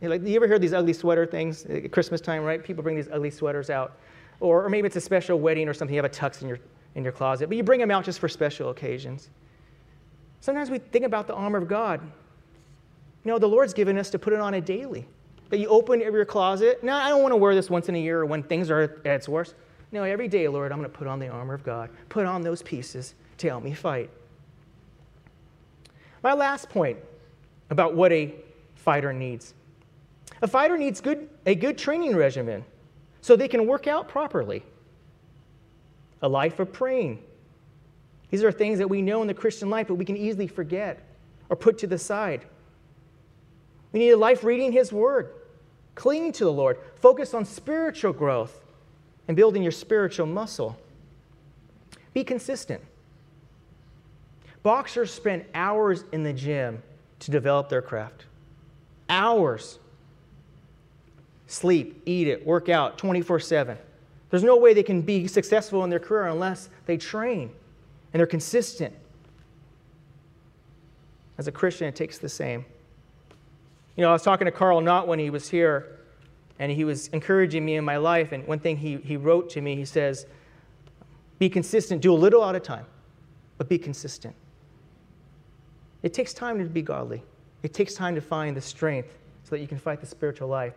You, 0.00 0.08
know, 0.08 0.16
like, 0.16 0.26
you 0.26 0.34
ever 0.34 0.48
hear 0.48 0.58
these 0.58 0.72
ugly 0.72 0.94
sweater 0.94 1.26
things 1.26 1.64
at 1.66 1.92
Christmas 1.92 2.20
time, 2.20 2.42
right? 2.42 2.64
People 2.64 2.82
bring 2.82 2.96
these 2.96 3.08
ugly 3.12 3.30
sweaters 3.30 3.70
out. 3.70 3.92
Or, 4.40 4.64
or 4.64 4.68
maybe 4.68 4.86
it's 4.86 4.96
a 4.96 5.00
special 5.00 5.38
wedding 5.40 5.68
or 5.68 5.74
something, 5.74 5.94
you 5.94 6.02
have 6.02 6.10
a 6.10 6.14
tux 6.14 6.42
in 6.42 6.48
your, 6.48 6.58
in 6.94 7.02
your 7.02 7.12
closet, 7.12 7.48
but 7.48 7.56
you 7.56 7.62
bring 7.62 7.80
them 7.80 7.90
out 7.90 8.04
just 8.04 8.18
for 8.18 8.28
special 8.28 8.70
occasions. 8.70 9.30
Sometimes 10.40 10.70
we 10.70 10.78
think 10.78 11.04
about 11.04 11.26
the 11.26 11.34
armor 11.34 11.58
of 11.58 11.68
God. 11.68 12.00
You 13.24 13.32
know, 13.32 13.38
the 13.38 13.48
Lord's 13.48 13.74
given 13.74 13.98
us 13.98 14.10
to 14.10 14.18
put 14.18 14.32
it 14.32 14.40
on 14.40 14.54
a 14.54 14.60
daily. 14.60 15.06
That 15.50 15.58
you 15.58 15.68
open 15.68 16.00
your 16.00 16.24
closet. 16.24 16.84
No, 16.84 16.94
I 16.94 17.08
don't 17.08 17.22
want 17.22 17.32
to 17.32 17.36
wear 17.36 17.54
this 17.54 17.70
once 17.70 17.88
in 17.88 17.94
a 17.94 17.98
year 17.98 18.20
or 18.20 18.26
when 18.26 18.42
things 18.42 18.70
are 18.70 18.82
at 18.82 19.06
its 19.06 19.28
worst. 19.28 19.54
No, 19.90 20.04
every 20.04 20.28
day, 20.28 20.46
Lord, 20.46 20.70
I'm 20.70 20.78
going 20.78 20.90
to 20.90 20.96
put 20.96 21.06
on 21.06 21.18
the 21.18 21.28
armor 21.28 21.54
of 21.54 21.64
God, 21.64 21.90
put 22.10 22.26
on 22.26 22.42
those 22.42 22.62
pieces 22.62 23.14
to 23.38 23.48
help 23.48 23.64
me 23.64 23.72
fight. 23.72 24.10
My 26.22 26.34
last 26.34 26.68
point 26.68 26.98
about 27.70 27.94
what 27.94 28.12
a 28.12 28.34
fighter 28.74 29.12
needs 29.12 29.54
a 30.42 30.46
fighter 30.46 30.78
needs 30.78 31.00
good, 31.00 31.28
a 31.46 31.54
good 31.54 31.76
training 31.76 32.14
regimen 32.14 32.64
so 33.20 33.36
they 33.36 33.48
can 33.48 33.66
work 33.66 33.86
out 33.86 34.08
properly. 34.08 34.62
A 36.22 36.28
life 36.28 36.58
of 36.58 36.72
praying. 36.72 37.22
These 38.30 38.44
are 38.44 38.52
things 38.52 38.78
that 38.78 38.88
we 38.88 39.02
know 39.02 39.22
in 39.22 39.28
the 39.28 39.34
Christian 39.34 39.70
life, 39.70 39.88
but 39.88 39.94
we 39.94 40.04
can 40.04 40.16
easily 40.16 40.46
forget 40.46 41.00
or 41.48 41.56
put 41.56 41.78
to 41.78 41.86
the 41.86 41.98
side. 41.98 42.44
We 43.92 44.00
need 44.00 44.10
a 44.10 44.16
life 44.16 44.44
reading 44.44 44.72
His 44.72 44.92
Word, 44.92 45.30
clinging 45.94 46.32
to 46.32 46.44
the 46.44 46.52
Lord, 46.52 46.78
focus 46.96 47.32
on 47.32 47.44
spiritual 47.44 48.12
growth 48.12 48.64
and 49.26 49.36
building 49.36 49.62
your 49.62 49.72
spiritual 49.72 50.26
muscle. 50.26 50.76
Be 52.12 52.24
consistent. 52.24 52.82
Boxers 54.62 55.12
spend 55.12 55.44
hours 55.54 56.04
in 56.12 56.22
the 56.22 56.32
gym 56.32 56.82
to 57.20 57.30
develop 57.30 57.68
their 57.68 57.82
craft. 57.82 58.24
Hours. 59.08 59.78
Sleep, 61.48 62.02
eat 62.04 62.28
it, 62.28 62.46
work 62.46 62.68
out 62.68 62.98
24 62.98 63.40
7. 63.40 63.76
There's 64.30 64.44
no 64.44 64.56
way 64.58 64.74
they 64.74 64.82
can 64.82 65.00
be 65.00 65.26
successful 65.26 65.82
in 65.82 65.90
their 65.90 65.98
career 65.98 66.26
unless 66.26 66.68
they 66.84 66.98
train 66.98 67.50
and 68.12 68.20
they're 68.20 68.26
consistent. 68.26 68.94
As 71.38 71.48
a 71.48 71.52
Christian, 71.52 71.88
it 71.88 71.96
takes 71.96 72.18
the 72.18 72.28
same. 72.28 72.66
You 73.96 74.02
know, 74.02 74.10
I 74.10 74.12
was 74.12 74.22
talking 74.22 74.44
to 74.44 74.50
Carl 74.50 74.82
Knott 74.82 75.08
when 75.08 75.18
he 75.18 75.30
was 75.30 75.48
here 75.48 75.98
and 76.58 76.70
he 76.70 76.84
was 76.84 77.08
encouraging 77.08 77.64
me 77.64 77.76
in 77.76 77.84
my 77.84 77.96
life. 77.96 78.32
And 78.32 78.46
one 78.46 78.58
thing 78.58 78.76
he, 78.76 78.98
he 78.98 79.16
wrote 79.16 79.48
to 79.50 79.62
me, 79.62 79.74
he 79.74 79.86
says, 79.86 80.26
Be 81.38 81.48
consistent, 81.48 82.02
do 82.02 82.12
a 82.12 82.14
little 82.14 82.44
at 82.44 82.54
a 82.54 82.60
time, 82.60 82.84
but 83.56 83.70
be 83.70 83.78
consistent. 83.78 84.34
It 86.02 86.12
takes 86.12 86.34
time 86.34 86.58
to 86.58 86.64
be 86.66 86.82
godly, 86.82 87.22
it 87.62 87.72
takes 87.72 87.94
time 87.94 88.14
to 88.16 88.20
find 88.20 88.54
the 88.54 88.60
strength 88.60 89.16
so 89.44 89.56
that 89.56 89.60
you 89.60 89.66
can 89.68 89.78
fight 89.78 90.00
the 90.00 90.06
spiritual 90.06 90.48
life. 90.48 90.74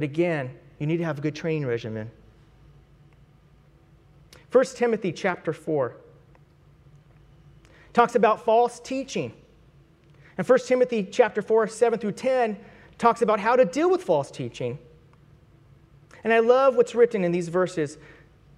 But 0.00 0.04
again, 0.04 0.50
you 0.78 0.86
need 0.86 0.96
to 0.96 1.04
have 1.04 1.18
a 1.18 1.20
good 1.20 1.34
training 1.34 1.66
regimen. 1.66 2.10
1 4.50 4.64
Timothy 4.74 5.12
chapter 5.12 5.52
4 5.52 5.94
talks 7.92 8.14
about 8.14 8.42
false 8.42 8.80
teaching. 8.80 9.34
And 10.38 10.48
1 10.48 10.58
Timothy 10.60 11.02
chapter 11.02 11.42
4, 11.42 11.68
7 11.68 11.98
through 11.98 12.12
10 12.12 12.56
talks 12.96 13.20
about 13.20 13.40
how 13.40 13.56
to 13.56 13.66
deal 13.66 13.90
with 13.90 14.02
false 14.02 14.30
teaching. 14.30 14.78
And 16.24 16.32
I 16.32 16.38
love 16.38 16.76
what's 16.76 16.94
written 16.94 17.22
in 17.22 17.30
these 17.30 17.48
verses, 17.50 17.98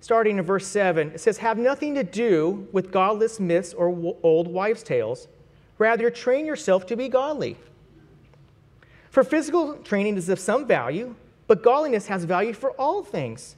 starting 0.00 0.38
in 0.38 0.44
verse 0.44 0.68
7. 0.68 1.10
It 1.10 1.20
says, 1.20 1.38
Have 1.38 1.58
nothing 1.58 1.96
to 1.96 2.04
do 2.04 2.68
with 2.70 2.92
godless 2.92 3.40
myths 3.40 3.74
or 3.74 3.90
w- 3.90 4.14
old 4.22 4.46
wives' 4.46 4.84
tales. 4.84 5.26
Rather, 5.76 6.08
train 6.08 6.46
yourself 6.46 6.86
to 6.86 6.94
be 6.94 7.08
godly. 7.08 7.56
For 9.10 9.24
physical 9.24 9.74
training 9.78 10.16
is 10.16 10.28
of 10.28 10.38
some 10.38 10.68
value, 10.68 11.16
but 11.52 11.62
godliness 11.62 12.06
has 12.06 12.24
value 12.24 12.54
for 12.54 12.70
all 12.80 13.02
things, 13.02 13.56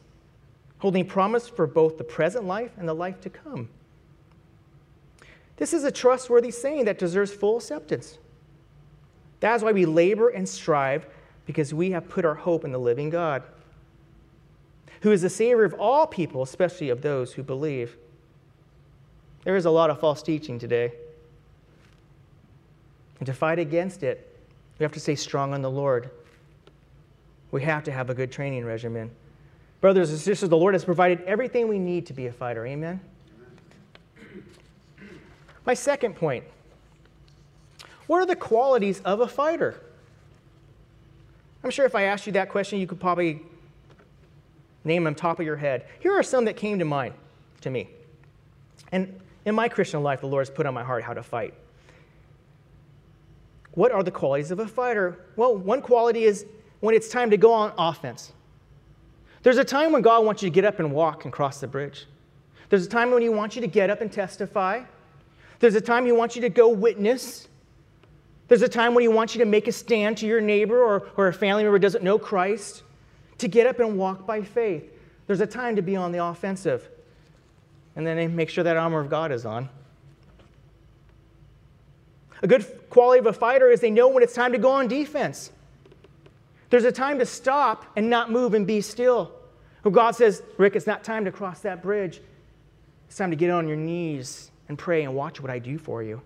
holding 0.79 1.07
promise 1.07 1.49
for 1.49 1.65
both 1.65 1.97
the 1.97 2.03
present 2.03 2.45
life 2.45 2.73
and 2.77 2.89
the 2.89 2.93
life 2.93 3.21
to 3.21 3.31
come. 3.31 3.69
This 5.59 5.73
is 5.73 5.85
a 5.85 5.93
trustworthy 5.93 6.51
saying 6.51 6.87
that 6.87 6.99
deserves 6.99 7.31
full 7.31 7.59
acceptance. 7.59 8.19
That 9.39 9.55
is 9.55 9.63
why 9.63 9.71
we 9.71 9.87
labor 9.87 10.31
and 10.31 10.49
strive, 10.49 11.07
because 11.47 11.73
we 11.73 11.93
have 11.93 12.09
put 12.09 12.25
our 12.25 12.35
hope 12.35 12.65
in 12.65 12.73
the 12.73 12.81
living 12.81 13.11
God 13.11 13.45
who 15.03 15.13
is 15.13 15.23
the 15.23 15.31
Savior 15.31 15.63
of 15.63 15.75
all 15.75 16.05
people, 16.05 16.43
especially 16.43 16.89
of 16.89 17.01
those 17.01 17.33
who 17.33 17.45
believe. 17.45 17.97
There 19.45 19.55
is 19.55 19.67
a 19.67 19.71
lot 19.71 19.89
of 19.89 20.01
false 20.01 20.21
teaching 20.21 20.59
today. 20.59 20.95
And 23.21 23.27
to 23.27 23.33
fight 23.33 23.61
against 23.61 24.03
it, 24.03 24.37
we 24.81 24.83
have 24.83 24.91
to 24.95 24.99
stay 24.99 25.15
strong 25.15 25.55
on 25.55 25.63
the 25.63 25.71
Lord. 25.71 26.11
We 27.55 27.63
have 27.63 27.85
to 27.85 27.93
have 27.93 28.11
a 28.11 28.15
good 28.15 28.33
training 28.33 28.65
regimen. 28.65 29.13
Brothers 29.81 30.11
and 30.11 30.19
sisters, 30.19 30.49
the 30.49 30.57
Lord 30.57 30.75
has 30.75 30.85
provided 30.85 31.21
everything 31.21 31.69
we 31.69 31.79
need 31.79 32.05
to 32.07 32.13
be 32.13 32.27
a 32.27 32.33
fighter. 32.33 32.67
Amen? 32.67 33.01
My 35.65 35.75
second 35.75 36.17
point 36.17 36.43
what 38.09 38.19
are 38.19 38.27
the 38.27 38.35
qualities 38.35 39.01
of 39.05 39.21
a 39.21 39.29
fighter? 39.29 39.81
I'm 41.63 41.71
sure 41.71 41.87
if 41.87 41.95
I 41.95 42.03
asked 42.03 42.27
you 42.27 42.33
that 42.33 42.49
question, 42.49 42.81
you 42.81 42.89
could 42.89 42.99
probably 42.99 43.41
name 44.83 45.05
them 45.05 45.15
top 45.15 45.39
of 45.39 45.47
your 45.47 45.55
head. 45.55 45.87
Here 46.01 46.13
are 46.13 46.25
some 46.25 46.47
that 46.47 46.57
came 46.57 46.81
to 46.81 46.85
mind 46.85 47.15
to 47.61 47.71
me. 47.71 47.89
And 48.91 49.21
in 49.45 49.55
my 49.55 49.69
Christian 49.69 50.03
life, 50.03 50.23
the 50.23 50.27
Lord 50.27 50.41
has 50.41 50.51
put 50.51 50.67
on 50.67 50.75
my 50.75 50.83
heart 50.83 51.05
how 51.05 51.15
to 51.15 51.23
fight. 51.23 51.55
What 53.75 53.93
are 53.93 54.03
the 54.03 54.11
qualities 54.11 54.51
of 54.51 54.59
a 54.59 54.67
fighter? 54.67 55.21
Well, 55.37 55.57
one 55.57 55.83
quality 55.83 56.25
is 56.25 56.47
when 56.85 56.95
it's 56.95 57.09
time 57.09 57.31
to 57.31 57.39
go 57.39 57.51
on 57.51 57.73
offense. 57.79 58.31
There's 59.43 59.57
a 59.57 59.65
time 59.65 59.91
when 59.91 60.03
God 60.03 60.23
wants 60.27 60.43
you 60.43 60.51
to 60.51 60.55
get 60.55 60.67
up 60.67 60.81
and 60.81 60.93
walk 60.93 61.25
and 61.25 61.33
cross 61.33 61.59
the 61.59 61.67
bridge. 61.67 62.05
There's 62.69 62.85
a 62.85 62.89
time 62.91 63.11
when 63.11 63.23
He 63.23 63.31
wants 63.31 63.57
you 63.57 63.63
to 63.63 63.67
get 63.67 63.89
up 63.89 64.03
and 64.03 64.13
testify. 64.13 64.83
There's 65.61 65.77
a 65.77 65.81
time 65.81 66.05
He 66.05 66.13
wants 66.13 66.37
you 66.37 66.43
to 66.43 66.51
go 66.51 66.69
witness. 66.69 67.49
There's 68.49 68.61
a 68.61 68.69
time 68.69 68.93
when 68.93 69.01
He 69.01 69.09
wants 69.09 69.35
you 69.35 69.39
to 69.39 69.47
make 69.47 69.67
a 69.67 69.73
stand 69.73 70.19
to 70.19 70.27
your 70.27 70.43
neighbor 70.43 70.79
or, 70.79 71.09
or 71.17 71.29
a 71.29 71.33
family 71.33 71.63
member 71.63 71.79
who 71.79 71.81
doesn't 71.81 72.05
know 72.05 72.19
Christ 72.19 72.83
to 73.39 73.49
get 73.49 73.67
up 73.67 73.81
and 73.81 73.97
walk 73.97 74.27
by 74.27 74.43
faith. 74.43 74.85
There's 75.27 75.41
a 75.41 75.47
time 75.47 75.77
to 75.77 75.83
be 75.83 75.97
on 75.97 76.13
the 76.13 76.23
offensive. 76.23 76.87
And 77.97 78.07
then 78.07 78.37
make 78.37 78.51
sure 78.51 78.63
that 78.63 78.77
armor 78.77 79.01
of 79.01 79.09
God 79.09 79.33
is 79.33 79.47
on. 79.47 79.71
A 82.43 82.47
good 82.47 82.67
quality 82.91 83.21
of 83.21 83.27
a 83.27 83.33
fighter 83.33 83.71
is 83.71 83.81
they 83.81 83.91
know 83.91 84.09
when 84.09 84.23
it's 84.23 84.35
time 84.35 84.53
to 84.53 84.59
go 84.59 84.71
on 84.71 84.87
defense. 84.87 85.51
There's 86.75 86.83
a 86.83 86.91
time 86.91 87.21
to 87.21 87.25
stop 87.25 87.85
and 87.95 88.11
not 88.11 88.33
move 88.33 88.53
and 88.53 88.67
be 88.67 88.81
still. 88.81 89.31
Where 89.83 89.93
God 89.93 90.17
says, 90.17 90.43
Rick, 90.59 90.75
it's 90.75 90.89
not 90.89 91.05
time 91.05 91.25
to 91.25 91.31
cross 91.31 91.61
that 91.61 91.85
bridge. 91.85 92.21
It's 93.07 93.17
time 93.17 93.31
to 93.31 93.37
get 93.37 93.49
on 93.51 93.69
your 93.69 93.77
knees 93.77 94.51
and 94.69 94.77
pray 94.77 95.05
and 95.05 95.15
watch 95.15 95.41
what 95.41 95.53
I 95.53 95.61
do 95.61 95.79
for 95.79 96.03
you. 96.03 96.21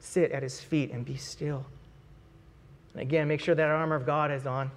Sit 0.00 0.32
at 0.32 0.42
his 0.42 0.58
feet 0.58 0.90
and 0.90 1.04
be 1.04 1.16
still. 1.16 1.64
And 2.94 3.02
again, 3.02 3.28
make 3.28 3.40
sure 3.40 3.54
that 3.54 3.68
armor 3.68 3.94
of 3.94 4.04
God 4.04 4.32
is 4.32 4.44
on. 4.44 4.72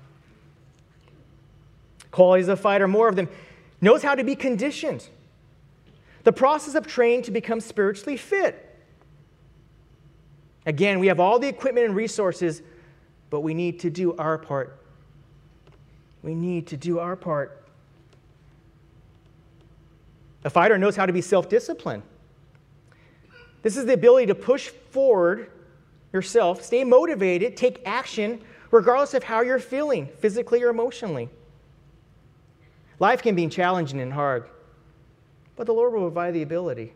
Qualities 2.12 2.50
of 2.50 2.60
fighter, 2.60 2.88
more 2.88 3.10
of 3.10 3.16
them. 3.16 3.28
Knows 3.82 4.04
how 4.04 4.14
to 4.14 4.24
be 4.24 4.36
conditioned. 4.36 5.10
The 6.24 6.34
process 6.34 6.76
of 6.76 6.86
training 6.86 7.24
to 7.24 7.32
become 7.32 7.62
spiritually 7.62 8.16
fit. 8.16 8.80
Again, 10.68 11.00
we 11.00 11.08
have 11.08 11.20
all 11.20 11.40
the 11.40 11.48
equipment 11.48 11.88
and 11.88 11.96
resources, 11.96 12.62
but 13.30 13.42
we 13.42 13.54
need 13.54 13.80
to 13.82 13.90
do 13.90 14.16
our 14.18 14.38
part. 14.38 14.78
We 16.24 16.36
need 16.36 16.68
to 16.68 16.78
do 16.78 17.00
our 17.00 17.16
part. 17.16 17.64
A 20.44 20.50
fighter 20.50 20.78
knows 20.78 20.96
how 20.96 21.06
to 21.06 21.14
be 21.14 21.22
self 21.22 21.50
disciplined. 21.50 22.04
This 23.62 23.76
is 23.78 23.86
the 23.86 23.94
ability 23.94 24.28
to 24.28 24.36
push 24.36 24.70
forward 24.70 25.52
yourself, 26.14 26.64
stay 26.64 26.84
motivated, 26.84 27.58
take 27.58 27.82
action, 27.86 28.42
regardless 28.72 29.14
of 29.14 29.24
how 29.24 29.42
you're 29.42 29.60
feeling, 29.60 30.08
physically 30.20 30.64
or 30.64 30.70
emotionally. 30.70 31.30
Life 33.00 33.22
can 33.22 33.36
be 33.36 33.48
challenging 33.48 34.00
and 34.02 34.12
hard, 34.12 34.50
but 35.56 35.66
the 35.68 35.74
Lord 35.74 35.94
will 35.94 36.02
provide 36.02 36.34
the 36.34 36.42
ability. 36.42 36.94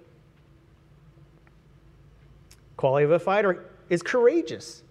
Quality 2.77 3.05
of 3.05 3.11
a 3.11 3.19
fighter 3.19 3.65
is 3.89 4.01
courageous. 4.01 4.83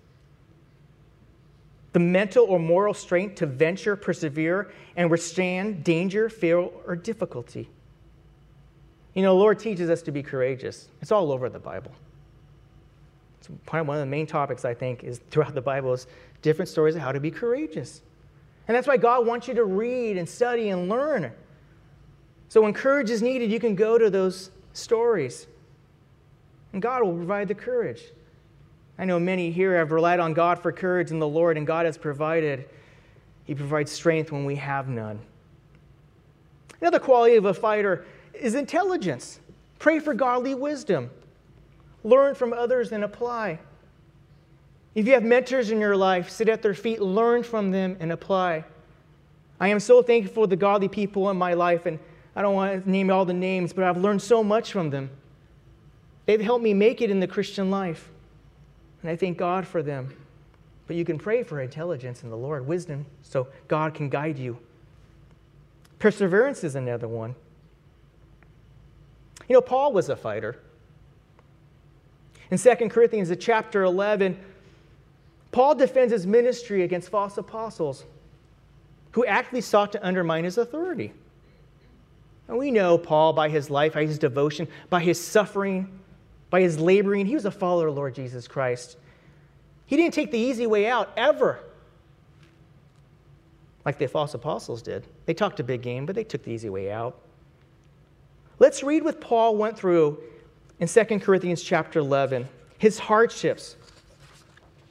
The 1.92 2.00
mental 2.00 2.44
or 2.46 2.59
moral 2.59 2.94
strength 2.94 3.37
to 3.37 3.46
venture, 3.46 3.96
persevere, 3.96 4.72
and 4.96 5.11
withstand 5.11 5.85
danger, 5.85 6.28
fear, 6.28 6.59
or 6.59 6.96
difficulty. 6.96 7.68
You 9.14 9.22
know, 9.22 9.35
the 9.35 9.40
Lord 9.40 9.59
teaches 9.59 9.90
us 9.90 10.00
to 10.02 10.12
be 10.12 10.22
courageous. 10.22 10.88
It's 11.02 11.12
all 11.12 11.31
over 11.33 11.50
the 11.50 11.59
Bible. 11.59 11.92
It's 13.38 13.50
probably 13.66 13.88
one 13.88 13.96
of 13.98 14.02
the 14.02 14.11
main 14.11 14.26
topics, 14.26 14.64
I 14.64 14.72
think, 14.72 15.05
is 15.05 15.20
throughout 15.31 15.55
the 15.55 15.61
Bible 15.61 15.92
is 15.92 16.07
different 16.40 16.68
stories 16.68 16.94
of 16.94 17.02
how 17.02 17.12
to 17.12 17.20
be 17.20 17.31
courageous. 17.31 18.00
And 18.68 18.76
that's 18.76 18.87
why 18.87 18.96
God 18.96 19.26
wants 19.26 19.48
you 19.48 19.55
to 19.55 19.64
read 19.64 20.16
and 20.16 20.28
study 20.28 20.70
and 20.70 20.88
learn. 20.88 21.33
So 22.48 22.62
when 22.62 22.72
courage 22.72 23.11
is 23.11 23.20
needed, 23.20 23.50
you 23.50 23.59
can 23.59 23.74
go 23.74 23.98
to 23.98 24.09
those 24.09 24.50
stories. 24.72 25.46
And 26.72 26.81
God 26.81 27.02
will 27.02 27.14
provide 27.14 27.48
the 27.48 27.55
courage. 27.55 28.02
I 29.03 29.05
know 29.05 29.19
many 29.19 29.51
here 29.51 29.79
have 29.79 29.91
relied 29.91 30.21
on 30.21 30.33
God 30.33 30.61
for 30.61 30.71
courage 30.71 31.11
in 31.11 31.19
the 31.19 31.27
Lord, 31.27 31.57
and 31.57 31.67
God 31.67 31.87
has 31.87 31.99
provided. 31.99 32.69
He 33.43 33.53
provides 33.53 33.91
strength 33.91 34.31
when 34.31 34.45
we 34.45 34.55
have 34.55 34.88
none. 34.88 35.19
Another 36.81 37.01
quality 37.01 37.35
of 37.35 37.45
a 37.45 37.53
fighter 37.53 38.05
is 38.33 38.55
intelligence. 38.55 39.41
Pray 39.81 39.99
for 39.99 40.15
godly 40.15 40.55
wisdom. 40.55 41.11
Learn 42.05 42.37
from 42.37 42.53
others 42.53 42.93
and 42.93 43.03
apply. 43.03 43.59
If 44.95 45.09
you 45.09 45.15
have 45.15 45.25
mentors 45.25 45.73
in 45.73 45.81
your 45.81 45.97
life, 45.97 46.31
sit 46.31 46.49
at 46.49 46.62
their 46.62 46.73
feet, 46.73 47.03
learn 47.03 47.43
from 47.43 47.73
them, 47.73 47.97
and 47.99 48.12
apply. 48.12 48.65
I 49.59 49.67
am 49.67 49.81
so 49.81 50.05
thankful 50.05 50.45
for 50.45 50.47
the 50.47 50.55
godly 50.55 50.87
people 50.87 51.29
in 51.29 51.37
my 51.37 51.55
life, 51.55 51.87
and 51.87 51.99
I 52.37 52.43
don't 52.43 52.55
want 52.55 52.85
to 52.85 52.88
name 52.88 53.11
all 53.11 53.25
the 53.25 53.35
names, 53.35 53.73
but 53.73 53.83
I've 53.83 53.99
learned 53.99 54.23
so 54.23 54.45
much 54.45 54.71
from 54.71 54.91
them. 54.91 55.11
They've 56.25 56.41
helped 56.41 56.62
me 56.62 56.73
make 56.73 57.01
it 57.01 57.11
in 57.11 57.19
the 57.19 57.27
Christian 57.27 57.69
life, 57.69 58.09
and 59.03 59.11
I 59.11 59.17
thank 59.17 59.37
God 59.37 59.67
for 59.67 59.83
them. 59.83 60.15
But 60.87 60.97
you 60.97 61.05
can 61.05 61.19
pray 61.19 61.43
for 61.43 61.61
intelligence 61.61 62.23
in 62.23 62.31
the 62.31 62.37
Lord, 62.37 62.67
wisdom, 62.67 63.07
so 63.23 63.49
God 63.69 63.95
can 63.95 64.09
guide 64.09 64.38
you. 64.38 64.59
Perseverance 65.99 66.65
is 66.65 66.75
another 66.75 67.09
one. 67.09 67.35
You 69.49 69.55
know, 69.55 69.61
Paul 69.61 69.93
was 69.93 70.09
a 70.09 70.17
fighter. 70.17 70.59
In 72.51 72.59
2 72.59 72.75
Corinthians 72.88 73.33
chapter 73.38 73.83
11, 73.83 74.38
Paul 75.53 75.75
defends 75.75 76.12
his 76.12 76.27
ministry 76.27 76.83
against 76.83 77.09
false 77.09 77.38
apostles 77.38 78.05
who 79.12 79.25
actually 79.27 79.61
sought 79.61 79.93
to 79.93 80.07
undermine 80.07 80.45
his 80.45 80.59
authority. 80.59 81.12
And 82.49 82.59
we 82.59 82.71
know 82.71 82.99
Paul 82.99 83.33
by 83.33 83.49
his 83.49 83.71
life, 83.71 83.95
by 83.95 84.05
his 84.05 84.19
devotion, 84.19 84.69
by 84.91 85.01
his 85.01 85.23
suffering, 85.23 86.01
by 86.53 86.61
his 86.61 86.79
laboring. 86.79 87.25
He 87.25 87.35
was 87.35 87.47
a 87.47 87.51
follower 87.51 87.88
of 87.88 87.97
Lord 87.97 88.15
Jesus 88.15 88.47
Christ. 88.47 88.99
He 89.87 89.97
didn't 89.97 90.12
take 90.12 90.31
the 90.31 90.38
easy 90.38 90.67
way 90.67 90.87
out 90.87 91.11
ever, 91.17 91.59
like 93.87 93.99
the 93.99 94.07
false 94.07 94.35
apostles 94.35 94.83
did. 94.83 95.07
They 95.25 95.33
talked 95.33 95.61
a 95.61 95.65
big 95.65 95.81
game, 95.81 96.05
but 96.05 96.15
they 96.15 96.25
took 96.25 96.45
the 96.45 96.51
easy 96.51 96.69
way 96.69 96.93
out. 96.93 97.19
Let's 98.59 98.83
read 98.83 99.03
what 99.03 99.19
Paul 99.19 99.57
went 99.57 99.79
through 99.79 100.23
in 100.79 100.88
2 100.88 101.05
Corinthians 101.21 101.62
chapter 101.62 102.01
11, 102.01 102.47
his 102.77 102.99
hardships. 102.99 103.77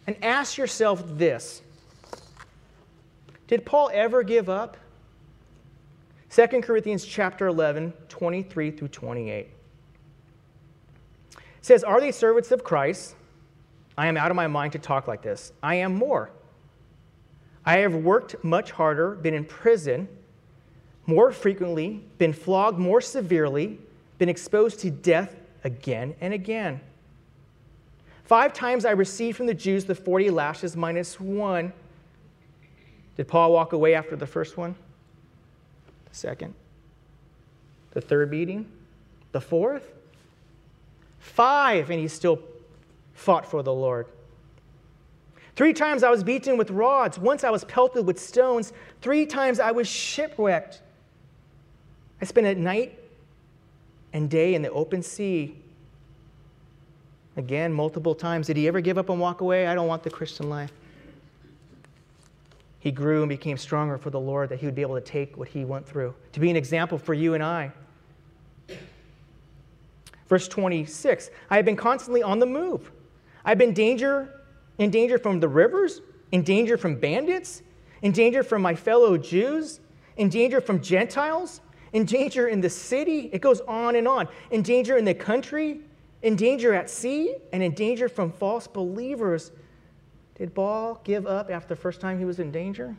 And 0.08 0.16
ask 0.24 0.58
yourself 0.58 1.04
this 1.06 1.62
Did 3.46 3.68
Paul 3.68 3.92
ever 3.94 4.24
give 4.24 4.50
up? 4.50 4.78
2 6.32 6.48
Corinthians 6.64 7.06
chapter 7.06 7.46
11, 7.46 7.94
23 8.10 8.72
through 8.72 8.88
28. 8.88 9.48
Says, 11.62 11.84
Are 11.84 12.00
they 12.00 12.12
servants 12.12 12.52
of 12.52 12.64
Christ? 12.64 13.16
I 13.98 14.08
am 14.08 14.18
out 14.18 14.32
of 14.32 14.36
my 14.36 14.48
mind 14.48 14.74
to 14.74 14.80
talk 14.80 15.08
like 15.08 15.22
this. 15.22 15.54
I 15.62 15.76
am 15.76 15.96
more. 15.96 16.32
I 17.66 17.78
have 17.78 17.94
worked 17.94 18.44
much 18.44 18.72
harder, 18.72 19.12
been 19.16 19.34
in 19.34 19.46
prison 19.46 20.08
more 21.06 21.32
frequently, 21.32 22.04
been 22.18 22.34
flogged 22.34 22.80
more 22.80 23.02
severely, 23.02 23.80
been 24.18 24.30
exposed 24.30 24.80
to 24.80 24.92
death 24.92 25.36
again 25.64 26.16
and 26.22 26.34
again. 26.34 26.80
Five 28.24 28.54
times 28.54 28.86
I 28.86 28.92
received 28.92 29.38
from 29.38 29.46
the 29.46 29.54
Jews 29.54 29.86
the 29.86 29.96
40 29.96 30.30
lashes 30.30 30.78
minus 30.78 31.20
one. 31.20 31.74
Did 33.18 33.28
Paul 33.28 33.52
walk 33.52 33.74
away 33.74 33.94
after 33.94 34.16
the 34.16 34.28
first 34.28 34.58
one? 34.58 34.76
The 36.10 36.16
second? 36.16 36.54
The 37.92 38.02
third 38.02 38.32
beating? 38.32 38.72
The 39.34 39.42
fourth? 39.42 39.92
Five, 41.22 41.90
and 41.90 42.00
he 42.00 42.08
still 42.08 42.40
fought 43.14 43.46
for 43.46 43.64
the 43.64 43.74
Lord. 43.74 44.08
Three 45.56 45.72
times 45.72 46.04
I 46.04 46.10
was 46.10 46.24
beaten 46.24 46.58
with 46.58 46.72
rods. 46.72 47.20
Once 47.20 47.44
I 47.44 47.52
was 47.52 47.64
pelted 47.64 48.06
with 48.06 48.20
stones. 48.20 48.74
Three 49.02 49.26
times 49.26 49.60
I 49.60 49.72
was 49.72 49.88
shipwrecked. 49.88 50.82
I 52.22 52.26
spent 52.26 52.48
a 52.48 52.56
night 52.56 52.98
and 54.12 54.30
day 54.30 54.56
in 54.56 54.62
the 54.62 54.72
open 54.72 55.04
sea. 55.04 55.56
Again, 57.38 57.72
multiple 57.72 58.16
times. 58.16 58.48
Did 58.48 58.58
he 58.58 58.68
ever 58.68 58.82
give 58.82 58.98
up 58.98 59.10
and 59.10 59.20
walk 59.20 59.42
away? 59.42 59.68
I 59.68 59.76
don't 59.76 59.88
want 59.88 60.04
the 60.04 60.10
Christian 60.10 60.50
life. 60.50 60.72
He 62.80 62.92
grew 62.92 63.22
and 63.22 63.30
became 63.30 63.58
stronger 63.58 64.00
for 64.00 64.10
the 64.10 64.20
Lord 64.20 64.50
that 64.50 64.60
he 64.60 64.66
would 64.66 64.76
be 64.76 64.82
able 64.82 64.96
to 64.96 65.02
take 65.02 65.38
what 65.38 65.48
he 65.48 65.64
went 65.66 65.88
through, 65.88 66.16
to 66.32 66.40
be 66.40 66.50
an 66.50 66.56
example 66.56 66.98
for 66.98 67.14
you 67.14 67.36
and 67.36 67.44
I. 67.44 67.72
Verse 70.32 70.48
26 70.48 71.30
I 71.50 71.58
have 71.58 71.66
been 71.66 71.76
constantly 71.76 72.24
on 72.24 72.40
the 72.40 72.46
move. 72.46 72.90
I've 73.44 73.58
been 73.58 73.74
danger, 73.74 74.42
in 74.78 74.90
danger 74.90 75.20
from 75.20 75.42
the 75.42 75.50
rivers, 75.50 76.00
in 76.32 76.42
danger 76.42 76.78
from 76.78 76.96
bandits, 76.96 77.64
in 78.02 78.14
danger 78.14 78.42
from 78.42 78.62
my 78.62 78.74
fellow 78.74 79.18
Jews, 79.18 79.82
in 80.16 80.30
danger 80.30 80.62
from 80.62 80.80
Gentiles, 80.80 81.60
in 81.92 82.06
danger 82.06 82.48
in 82.48 82.62
the 82.62 82.70
city. 82.70 83.30
It 83.34 83.42
goes 83.42 83.60
on 83.68 83.98
and 83.98 84.08
on. 84.08 84.30
In 84.52 84.62
danger 84.62 84.96
in 84.96 85.04
the 85.04 85.14
country, 85.14 85.82
in 86.22 86.38
danger 86.38 86.74
at 86.74 86.90
sea, 86.90 87.36
and 87.52 87.62
in 87.62 87.74
danger 87.74 88.08
from 88.08 88.32
false 88.32 88.68
believers. 88.68 89.52
Did 90.36 90.56
Paul 90.56 91.02
give 91.04 91.28
up 91.28 91.52
after 91.52 91.76
the 91.76 91.82
first 91.82 92.00
time 92.00 92.18
he 92.18 92.24
was 92.24 92.40
in 92.40 92.54
danger? 92.54 92.96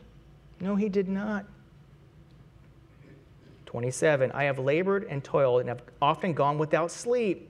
No, 0.59 0.75
he 0.75 0.87
did 0.87 1.09
not. 1.09 1.47
27. 3.73 4.31
I 4.33 4.43
have 4.43 4.59
labored 4.59 5.07
and 5.09 5.23
toiled 5.23 5.61
and 5.61 5.69
have 5.69 5.81
often 5.99 6.33
gone 6.33 6.59
without 6.59 6.91
sleep. 6.91 7.49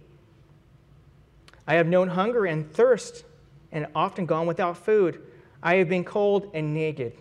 I 1.67 1.73
have 1.73 1.85
known 1.85 2.07
hunger 2.07 2.45
and 2.45 2.71
thirst 2.71 3.25
and 3.73 3.87
often 3.93 4.25
gone 4.25 4.47
without 4.47 4.77
food. 4.77 5.21
I 5.61 5.75
have 5.75 5.89
been 5.89 6.05
cold 6.05 6.49
and 6.53 6.73
naked. 6.73 7.17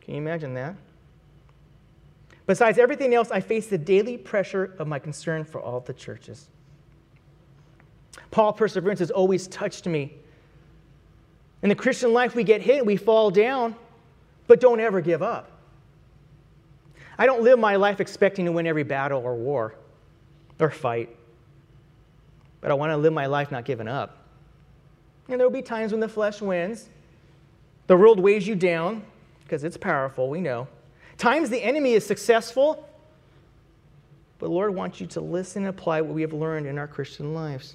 Can 0.00 0.14
you 0.14 0.20
imagine 0.20 0.54
that? 0.54 0.76
Besides 2.46 2.78
everything 2.78 3.12
else, 3.14 3.32
I 3.32 3.40
face 3.40 3.66
the 3.66 3.78
daily 3.78 4.16
pressure 4.16 4.76
of 4.78 4.86
my 4.86 5.00
concern 5.00 5.44
for 5.44 5.60
all 5.60 5.80
the 5.80 5.94
churches. 5.94 6.48
Paul 8.30 8.52
perseverance 8.52 9.00
has 9.00 9.10
always 9.10 9.48
touched 9.48 9.88
me. 9.88 10.14
In 11.64 11.68
the 11.68 11.74
Christian 11.74 12.12
life, 12.12 12.36
we 12.36 12.44
get 12.44 12.62
hit, 12.62 12.86
we 12.86 12.94
fall 12.94 13.32
down, 13.32 13.74
but 14.46 14.60
don't 14.60 14.78
ever 14.78 15.00
give 15.00 15.20
up. 15.20 15.57
I 17.18 17.26
don't 17.26 17.42
live 17.42 17.58
my 17.58 17.76
life 17.76 18.00
expecting 18.00 18.44
to 18.46 18.52
win 18.52 18.66
every 18.66 18.84
battle 18.84 19.20
or 19.22 19.34
war 19.34 19.74
or 20.60 20.70
fight, 20.70 21.14
but 22.60 22.70
I 22.70 22.74
want 22.74 22.90
to 22.90 22.96
live 22.96 23.12
my 23.12 23.26
life 23.26 23.50
not 23.50 23.64
giving 23.64 23.88
up. 23.88 24.18
And 25.28 25.38
there 25.38 25.46
will 25.46 25.52
be 25.52 25.62
times 25.62 25.92
when 25.92 26.00
the 26.00 26.08
flesh 26.08 26.40
wins, 26.40 26.88
the 27.88 27.96
world 27.96 28.20
weighs 28.20 28.46
you 28.46 28.54
down 28.54 29.02
because 29.42 29.64
it's 29.64 29.76
powerful, 29.76 30.28
we 30.28 30.40
know. 30.40 30.68
Times 31.16 31.50
the 31.50 31.62
enemy 31.62 31.94
is 31.94 32.06
successful, 32.06 32.88
but 34.38 34.50
Lord 34.50 34.74
wants 34.74 35.00
you 35.00 35.06
to 35.08 35.20
listen 35.20 35.64
and 35.64 35.70
apply 35.70 36.00
what 36.00 36.14
we 36.14 36.22
have 36.22 36.32
learned 36.32 36.66
in 36.66 36.78
our 36.78 36.86
Christian 36.86 37.34
lives. 37.34 37.74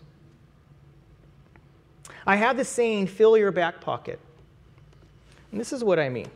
I 2.25 2.37
have 2.37 2.55
the 2.55 2.63
saying, 2.63 3.07
fill 3.07 3.37
your 3.37 3.51
back 3.51 3.81
pocket. 3.81 4.19
And 5.51 5.59
this 5.59 5.73
is 5.73 5.83
what 5.83 5.99
I 5.99 6.07
mean. 6.07 6.29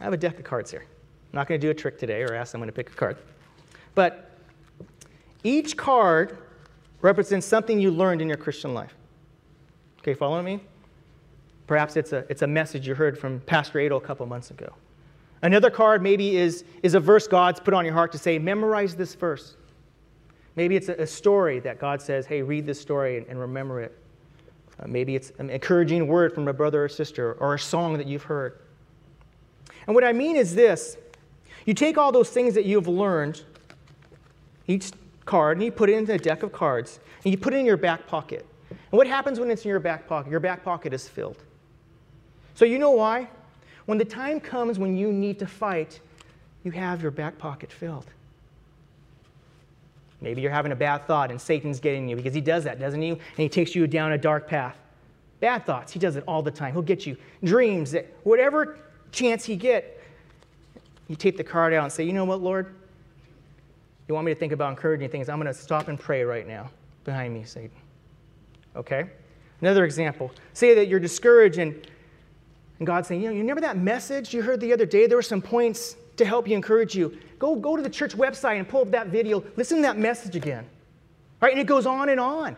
I 0.00 0.04
have 0.04 0.14
a 0.14 0.16
deck 0.16 0.38
of 0.38 0.44
cards 0.44 0.70
here. 0.70 0.86
I'm 1.32 1.38
not 1.38 1.48
going 1.48 1.60
to 1.60 1.66
do 1.66 1.70
a 1.70 1.74
trick 1.74 1.98
today 1.98 2.22
or 2.22 2.34
ask 2.34 2.52
someone 2.52 2.68
to 2.68 2.72
pick 2.72 2.90
a 2.90 2.94
card. 2.94 3.16
But 3.94 4.30
each 5.44 5.76
card 5.76 6.38
represents 7.02 7.46
something 7.46 7.78
you 7.78 7.90
learned 7.90 8.22
in 8.22 8.28
your 8.28 8.36
Christian 8.36 8.74
life. 8.74 8.94
Okay, 10.00 10.14
following 10.14 10.44
me? 10.44 10.60
Perhaps 11.66 11.96
it's 11.96 12.12
a, 12.12 12.24
it's 12.28 12.42
a 12.42 12.46
message 12.46 12.86
you 12.86 12.94
heard 12.94 13.18
from 13.18 13.40
Pastor 13.40 13.80
Adel 13.80 13.98
a 13.98 14.00
couple 14.00 14.24
months 14.26 14.50
ago. 14.50 14.72
Another 15.42 15.70
card 15.70 16.02
maybe 16.02 16.36
is, 16.36 16.64
is 16.82 16.94
a 16.94 17.00
verse 17.00 17.26
God's 17.26 17.60
put 17.60 17.74
on 17.74 17.84
your 17.84 17.94
heart 17.94 18.12
to 18.12 18.18
say, 18.18 18.38
memorize 18.38 18.94
this 18.94 19.14
verse. 19.14 19.56
Maybe 20.54 20.76
it's 20.76 20.88
a, 20.88 20.94
a 20.94 21.06
story 21.06 21.60
that 21.60 21.78
God 21.78 22.00
says, 22.00 22.26
hey, 22.26 22.42
read 22.42 22.66
this 22.66 22.80
story 22.80 23.18
and, 23.18 23.26
and 23.26 23.38
remember 23.38 23.80
it. 23.80 23.98
Uh, 24.80 24.86
maybe 24.86 25.14
it's 25.14 25.32
an 25.38 25.50
encouraging 25.50 26.06
word 26.06 26.34
from 26.34 26.48
a 26.48 26.52
brother 26.52 26.84
or 26.84 26.88
sister 26.88 27.34
or 27.34 27.54
a 27.54 27.58
song 27.58 27.98
that 27.98 28.06
you've 28.06 28.22
heard. 28.22 28.60
And 29.86 29.94
what 29.94 30.04
I 30.04 30.12
mean 30.12 30.36
is 30.36 30.54
this 30.54 30.96
you 31.66 31.74
take 31.74 31.98
all 31.98 32.10
those 32.10 32.30
things 32.30 32.54
that 32.54 32.64
you've 32.64 32.88
learned, 32.88 33.42
each 34.66 34.92
card, 35.26 35.58
and 35.58 35.64
you 35.64 35.70
put 35.70 35.90
it 35.90 35.94
into 35.94 36.14
a 36.14 36.18
deck 36.18 36.42
of 36.42 36.52
cards, 36.52 37.00
and 37.24 37.32
you 37.32 37.38
put 37.38 37.52
it 37.52 37.58
in 37.58 37.66
your 37.66 37.76
back 37.76 38.06
pocket. 38.06 38.46
And 38.70 38.92
what 38.92 39.06
happens 39.06 39.38
when 39.38 39.50
it's 39.50 39.64
in 39.64 39.68
your 39.68 39.80
back 39.80 40.08
pocket? 40.08 40.30
Your 40.30 40.40
back 40.40 40.64
pocket 40.64 40.94
is 40.94 41.06
filled. 41.06 41.36
So 42.54 42.64
you 42.64 42.78
know 42.78 42.92
why? 42.92 43.28
When 43.84 43.98
the 43.98 44.04
time 44.04 44.40
comes 44.40 44.78
when 44.78 44.96
you 44.96 45.12
need 45.12 45.38
to 45.40 45.46
fight, 45.46 46.00
you 46.64 46.70
have 46.72 47.02
your 47.02 47.10
back 47.10 47.38
pocket 47.38 47.70
filled. 47.70 48.06
Maybe 50.20 50.40
you're 50.40 50.50
having 50.50 50.72
a 50.72 50.76
bad 50.76 51.06
thought 51.06 51.30
and 51.30 51.40
Satan's 51.40 51.78
getting 51.78 52.08
you 52.08 52.16
because 52.16 52.34
he 52.34 52.40
does 52.40 52.64
that, 52.64 52.80
doesn't 52.80 53.00
he? 53.00 53.10
And 53.10 53.20
he 53.36 53.48
takes 53.48 53.74
you 53.74 53.86
down 53.86 54.12
a 54.12 54.18
dark 54.18 54.48
path. 54.48 54.76
Bad 55.40 55.66
thoughts, 55.66 55.92
he 55.92 55.98
does 55.98 56.16
it 56.16 56.24
all 56.26 56.42
the 56.42 56.50
time. 56.50 56.72
He'll 56.72 56.82
get 56.82 57.06
you 57.06 57.16
dreams, 57.44 57.92
that 57.92 58.06
whatever 58.24 58.78
chance 59.12 59.44
he 59.44 59.54
get, 59.54 59.95
you 61.08 61.16
take 61.16 61.36
the 61.36 61.44
card 61.44 61.72
out 61.72 61.84
and 61.84 61.92
say, 61.92 62.04
you 62.04 62.12
know 62.12 62.24
what, 62.24 62.40
Lord? 62.40 62.74
You 64.08 64.14
want 64.14 64.26
me 64.26 64.34
to 64.34 64.38
think 64.38 64.52
about 64.52 64.70
encouraging 64.70 65.08
things? 65.08 65.28
I'm 65.28 65.40
going 65.40 65.52
to 65.52 65.54
stop 65.54 65.88
and 65.88 65.98
pray 65.98 66.22
right 66.22 66.46
now 66.46 66.70
behind 67.04 67.34
me, 67.34 67.44
Satan. 67.44 67.76
Okay? 68.74 69.06
Another 69.60 69.84
example. 69.84 70.30
Say 70.52 70.74
that 70.74 70.88
you're 70.88 71.00
discouraged 71.00 71.58
and, 71.58 71.74
and 72.78 72.86
God's 72.86 73.08
saying, 73.08 73.22
you 73.22 73.28
know, 73.28 73.34
you 73.34 73.40
remember 73.40 73.62
that 73.62 73.76
message 73.76 74.34
you 74.34 74.42
heard 74.42 74.60
the 74.60 74.72
other 74.72 74.86
day? 74.86 75.06
There 75.06 75.18
were 75.18 75.22
some 75.22 75.42
points 75.42 75.96
to 76.16 76.24
help 76.24 76.48
you 76.48 76.54
encourage 76.54 76.94
you. 76.94 77.18
Go, 77.38 77.56
go 77.56 77.76
to 77.76 77.82
the 77.82 77.90
church 77.90 78.16
website 78.16 78.58
and 78.58 78.68
pull 78.68 78.82
up 78.82 78.90
that 78.90 79.08
video. 79.08 79.42
Listen 79.56 79.78
to 79.78 79.82
that 79.82 79.98
message 79.98 80.36
again. 80.36 80.66
Right? 81.40 81.52
And 81.52 81.60
it 81.60 81.66
goes 81.66 81.86
on 81.86 82.08
and 82.08 82.20
on. 82.20 82.56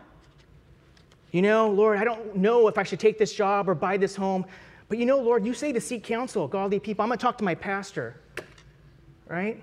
You 1.31 1.41
know, 1.41 1.69
Lord, 1.69 1.97
I 1.97 2.03
don't 2.03 2.35
know 2.35 2.67
if 2.67 2.77
I 2.77 2.83
should 2.83 2.99
take 2.99 3.17
this 3.17 3.33
job 3.33 3.69
or 3.69 3.75
buy 3.75 3.97
this 3.97 4.15
home. 4.15 4.45
But 4.87 4.97
you 4.97 5.05
know, 5.05 5.19
Lord, 5.19 5.45
you 5.45 5.53
say 5.53 5.71
to 5.71 5.79
seek 5.79 6.03
counsel, 6.03 6.47
godly 6.47 6.79
people. 6.79 7.03
I'm 7.03 7.09
going 7.09 7.19
to 7.19 7.21
talk 7.21 7.37
to 7.37 7.43
my 7.43 7.53
pastor. 7.53 8.15
Right? 9.29 9.61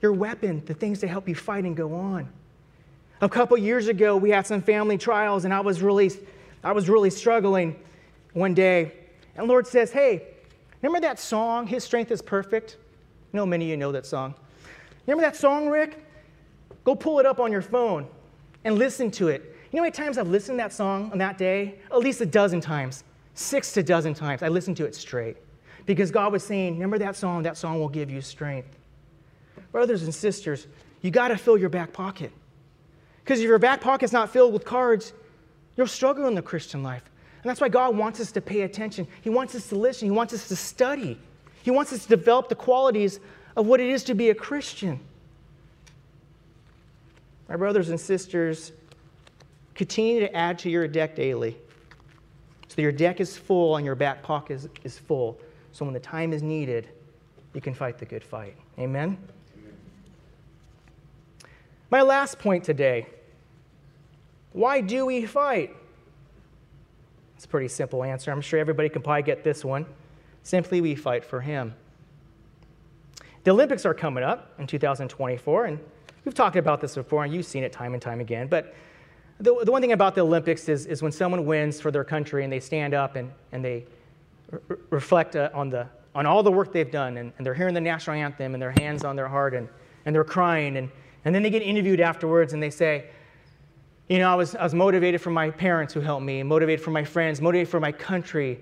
Your 0.00 0.12
weapon, 0.14 0.64
the 0.64 0.74
things 0.74 0.98
to 1.00 1.06
help 1.06 1.28
you 1.28 1.34
fight 1.34 1.64
and 1.64 1.76
go 1.76 1.94
on. 1.94 2.28
A 3.20 3.28
couple 3.28 3.56
years 3.56 3.86
ago, 3.86 4.16
we 4.16 4.30
had 4.30 4.46
some 4.46 4.62
family 4.62 4.98
trials, 4.98 5.44
and 5.44 5.54
I 5.54 5.60
was 5.60 5.82
really, 5.82 6.10
I 6.64 6.72
was 6.72 6.88
really 6.88 7.10
struggling 7.10 7.76
one 8.32 8.54
day. 8.54 8.92
And 9.36 9.46
Lord 9.46 9.66
says, 9.66 9.92
Hey, 9.92 10.26
remember 10.80 11.00
that 11.06 11.20
song, 11.20 11.66
His 11.66 11.84
Strength 11.84 12.10
is 12.10 12.22
Perfect? 12.22 12.78
I 13.32 13.36
know 13.36 13.46
many 13.46 13.66
of 13.66 13.70
you 13.70 13.76
know 13.76 13.92
that 13.92 14.06
song. 14.06 14.34
Remember 15.06 15.22
that 15.22 15.36
song, 15.36 15.68
Rick? 15.68 16.04
Go 16.84 16.96
pull 16.96 17.20
it 17.20 17.26
up 17.26 17.38
on 17.38 17.52
your 17.52 17.62
phone 17.62 18.08
and 18.64 18.76
listen 18.76 19.10
to 19.12 19.28
it. 19.28 19.42
You 19.70 19.76
know 19.76 19.82
how 19.82 19.84
many 19.84 19.92
times 19.92 20.18
I've 20.18 20.28
listened 20.28 20.58
to 20.58 20.62
that 20.62 20.72
song 20.72 21.12
on 21.12 21.18
that 21.18 21.38
day? 21.38 21.76
At 21.90 21.98
least 21.98 22.20
a 22.22 22.26
dozen 22.26 22.60
times, 22.60 23.04
six 23.34 23.72
to 23.72 23.80
a 23.80 23.82
dozen 23.82 24.14
times. 24.14 24.42
I 24.42 24.48
listened 24.48 24.76
to 24.78 24.84
it 24.86 24.94
straight 24.94 25.36
because 25.86 26.10
God 26.10 26.32
was 26.32 26.44
saying, 26.44 26.74
Remember 26.74 26.98
that 26.98 27.16
song? 27.16 27.42
That 27.42 27.56
song 27.56 27.80
will 27.80 27.88
give 27.88 28.10
you 28.10 28.20
strength. 28.20 28.78
Brothers 29.70 30.02
and 30.02 30.14
sisters, 30.14 30.66
you 31.00 31.10
got 31.10 31.28
to 31.28 31.36
fill 31.36 31.56
your 31.56 31.68
back 31.68 31.92
pocket. 31.92 32.32
Because 33.24 33.40
if 33.40 33.46
your 33.46 33.58
back 33.58 33.80
pocket's 33.80 34.12
not 34.12 34.30
filled 34.30 34.52
with 34.52 34.64
cards, 34.64 35.12
you'll 35.76 35.86
struggle 35.86 36.26
in 36.26 36.34
the 36.34 36.42
Christian 36.42 36.82
life. 36.82 37.02
And 37.42 37.50
that's 37.50 37.60
why 37.60 37.68
God 37.68 37.96
wants 37.96 38.20
us 38.20 38.30
to 38.32 38.40
pay 38.40 38.62
attention. 38.62 39.06
He 39.22 39.30
wants 39.30 39.54
us 39.54 39.68
to 39.68 39.76
listen. 39.76 40.06
He 40.06 40.12
wants 40.12 40.32
us 40.32 40.48
to 40.48 40.56
study. 40.56 41.18
He 41.62 41.70
wants 41.70 41.92
us 41.92 42.02
to 42.04 42.08
develop 42.08 42.48
the 42.48 42.54
qualities 42.54 43.20
of 43.56 43.66
what 43.66 43.80
it 43.80 43.88
is 43.88 44.04
to 44.04 44.14
be 44.14 44.30
a 44.30 44.34
Christian. 44.34 45.00
My 47.48 47.56
brothers 47.56 47.88
and 47.88 48.00
sisters, 48.00 48.72
continue 49.74 50.20
to 50.20 50.34
add 50.34 50.58
to 50.60 50.70
your 50.70 50.86
deck 50.86 51.16
daily. 51.16 51.56
So 52.68 52.80
your 52.80 52.92
deck 52.92 53.20
is 53.20 53.36
full 53.36 53.76
and 53.76 53.84
your 53.84 53.94
back 53.94 54.22
pocket 54.22 54.54
is, 54.54 54.68
is 54.84 54.98
full. 54.98 55.38
So 55.72 55.84
when 55.84 55.94
the 55.94 56.00
time 56.00 56.32
is 56.32 56.42
needed, 56.42 56.88
you 57.54 57.60
can 57.60 57.74
fight 57.74 57.98
the 57.98 58.04
good 58.04 58.22
fight. 58.22 58.56
Amen? 58.78 59.18
My 61.90 62.02
last 62.02 62.38
point 62.38 62.64
today 62.64 63.06
why 64.52 64.82
do 64.82 65.06
we 65.06 65.24
fight? 65.24 65.74
It's 67.36 67.46
a 67.46 67.48
pretty 67.48 67.68
simple 67.68 68.04
answer. 68.04 68.30
I'm 68.30 68.42
sure 68.42 68.60
everybody 68.60 68.88
can 68.88 69.02
probably 69.02 69.22
get 69.22 69.42
this 69.42 69.64
one. 69.64 69.86
Simply, 70.42 70.80
we 70.80 70.94
fight 70.94 71.24
for 71.24 71.40
Him. 71.40 71.74
The 73.44 73.50
Olympics 73.50 73.86
are 73.86 73.94
coming 73.94 74.22
up 74.22 74.52
in 74.58 74.66
2024, 74.66 75.64
and 75.64 75.80
we've 76.24 76.34
talked 76.34 76.56
about 76.56 76.80
this 76.80 76.94
before, 76.94 77.24
and 77.24 77.34
you've 77.34 77.46
seen 77.46 77.64
it 77.64 77.72
time 77.72 77.94
and 77.94 78.02
time 78.02 78.20
again. 78.20 78.46
But 78.46 78.74
the, 79.38 79.56
the 79.64 79.72
one 79.72 79.80
thing 79.80 79.92
about 79.92 80.14
the 80.14 80.20
Olympics 80.20 80.68
is, 80.68 80.86
is 80.86 81.02
when 81.02 81.12
someone 81.12 81.46
wins 81.46 81.80
for 81.80 81.90
their 81.90 82.04
country 82.04 82.44
and 82.44 82.52
they 82.52 82.60
stand 82.60 82.94
up 82.94 83.16
and, 83.16 83.32
and 83.50 83.64
they 83.64 83.86
re- 84.52 84.76
reflect 84.90 85.34
uh, 85.34 85.50
on, 85.52 85.70
the, 85.70 85.88
on 86.14 86.26
all 86.26 86.42
the 86.42 86.52
work 86.52 86.72
they've 86.72 86.90
done, 86.90 87.16
and, 87.16 87.32
and 87.36 87.46
they're 87.46 87.54
hearing 87.54 87.74
the 87.74 87.80
national 87.80 88.16
anthem, 88.16 88.54
and 88.54 88.62
their 88.62 88.74
hands 88.78 89.04
on 89.04 89.16
their 89.16 89.28
heart, 89.28 89.54
and, 89.54 89.68
and 90.06 90.14
they're 90.14 90.22
crying, 90.24 90.76
and 90.76 90.90
and 91.24 91.34
then 91.34 91.42
they 91.42 91.50
get 91.50 91.62
interviewed 91.62 92.00
afterwards 92.00 92.52
and 92.52 92.62
they 92.62 92.70
say, 92.70 93.06
you 94.08 94.18
know, 94.18 94.30
I 94.30 94.34
was, 94.34 94.54
I 94.56 94.64
was 94.64 94.74
motivated 94.74 95.20
for 95.20 95.30
my 95.30 95.50
parents 95.50 95.94
who 95.94 96.00
helped 96.00 96.24
me, 96.24 96.42
motivated 96.42 96.84
for 96.84 96.90
my 96.90 97.04
friends, 97.04 97.40
motivated 97.40 97.68
for 97.68 97.80
my 97.80 97.92
country. 97.92 98.60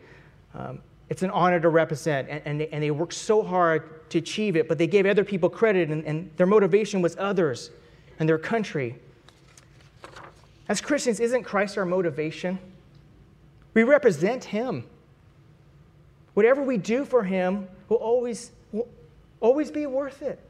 Um, 0.54 0.80
it's 1.08 1.22
an 1.22 1.30
honor 1.30 1.58
to 1.58 1.68
represent. 1.68 2.28
And, 2.28 2.42
and, 2.44 2.60
they, 2.60 2.68
and 2.68 2.82
they 2.82 2.90
worked 2.90 3.14
so 3.14 3.42
hard 3.42 4.08
to 4.10 4.18
achieve 4.18 4.56
it, 4.56 4.68
but 4.68 4.78
they 4.78 4.86
gave 4.86 5.06
other 5.06 5.24
people 5.24 5.48
credit, 5.48 5.88
and, 5.90 6.04
and 6.04 6.30
their 6.36 6.46
motivation 6.46 7.00
was 7.00 7.16
others 7.18 7.70
and 8.18 8.28
their 8.28 8.38
country. 8.38 8.96
As 10.68 10.80
Christians, 10.80 11.18
isn't 11.18 11.42
Christ 11.42 11.78
our 11.78 11.86
motivation? 11.86 12.58
We 13.74 13.82
represent 13.82 14.44
Him. 14.44 14.84
Whatever 16.40 16.62
we 16.62 16.78
do 16.78 17.04
for 17.04 17.22
Him 17.22 17.68
will 17.90 17.98
always, 17.98 18.50
will 18.72 18.88
always 19.40 19.70
be 19.70 19.84
worth 19.84 20.22
it. 20.22 20.40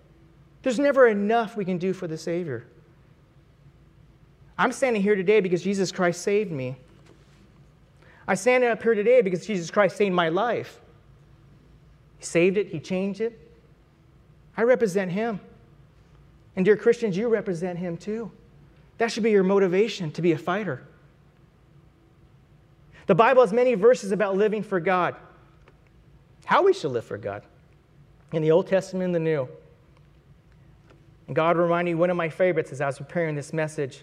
There's 0.62 0.78
never 0.78 1.08
enough 1.08 1.56
we 1.56 1.64
can 1.64 1.78
do 1.78 1.92
for 1.92 2.06
the 2.06 2.16
Savior. 2.16 2.64
I'm 4.56 4.70
standing 4.70 5.02
here 5.02 5.16
today 5.16 5.40
because 5.40 5.64
Jesus 5.64 5.90
Christ 5.90 6.22
saved 6.22 6.52
me. 6.52 6.76
I 8.28 8.36
stand 8.36 8.62
up 8.62 8.80
here 8.80 8.94
today 8.94 9.20
because 9.20 9.44
Jesus 9.44 9.68
Christ 9.68 9.96
saved 9.96 10.14
my 10.14 10.28
life. 10.28 10.78
He 12.18 12.24
saved 12.24 12.56
it, 12.56 12.68
He 12.68 12.78
changed 12.78 13.20
it. 13.20 13.36
I 14.56 14.62
represent 14.62 15.10
Him. 15.10 15.40
And, 16.54 16.64
dear 16.64 16.76
Christians, 16.76 17.16
you 17.16 17.26
represent 17.26 17.80
Him 17.80 17.96
too. 17.96 18.30
That 18.98 19.10
should 19.10 19.24
be 19.24 19.32
your 19.32 19.42
motivation 19.42 20.12
to 20.12 20.22
be 20.22 20.30
a 20.30 20.38
fighter. 20.38 20.84
The 23.08 23.16
Bible 23.16 23.42
has 23.42 23.52
many 23.52 23.74
verses 23.74 24.12
about 24.12 24.36
living 24.36 24.62
for 24.62 24.78
God, 24.78 25.16
how 26.50 26.64
we 26.64 26.72
should 26.72 26.90
live 26.90 27.04
for 27.04 27.16
God, 27.16 27.44
in 28.32 28.42
the 28.42 28.50
Old 28.50 28.66
Testament 28.66 29.04
and 29.04 29.14
the 29.14 29.20
New. 29.20 29.48
And 31.28 31.36
God 31.36 31.56
reminded 31.56 31.92
me 31.92 31.94
one 31.94 32.10
of 32.10 32.16
my 32.16 32.28
favorites 32.28 32.72
as 32.72 32.80
I 32.80 32.86
was 32.86 32.98
preparing 32.98 33.36
this 33.36 33.52
message. 33.52 34.02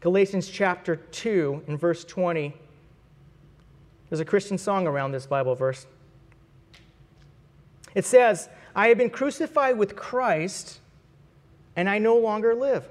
Galatians 0.00 0.48
chapter 0.48 0.96
2 0.96 1.64
and 1.68 1.78
verse 1.78 2.02
20. 2.06 2.54
There's 4.08 4.20
a 4.20 4.24
Christian 4.24 4.56
song 4.56 4.86
around 4.86 5.12
this 5.12 5.26
Bible 5.26 5.54
verse. 5.54 5.86
It 7.94 8.06
says, 8.06 8.48
I 8.74 8.88
have 8.88 8.96
been 8.96 9.10
crucified 9.10 9.76
with 9.76 9.94
Christ, 9.94 10.78
and 11.76 11.90
I 11.90 11.98
no 11.98 12.16
longer 12.16 12.54
live. 12.54 12.88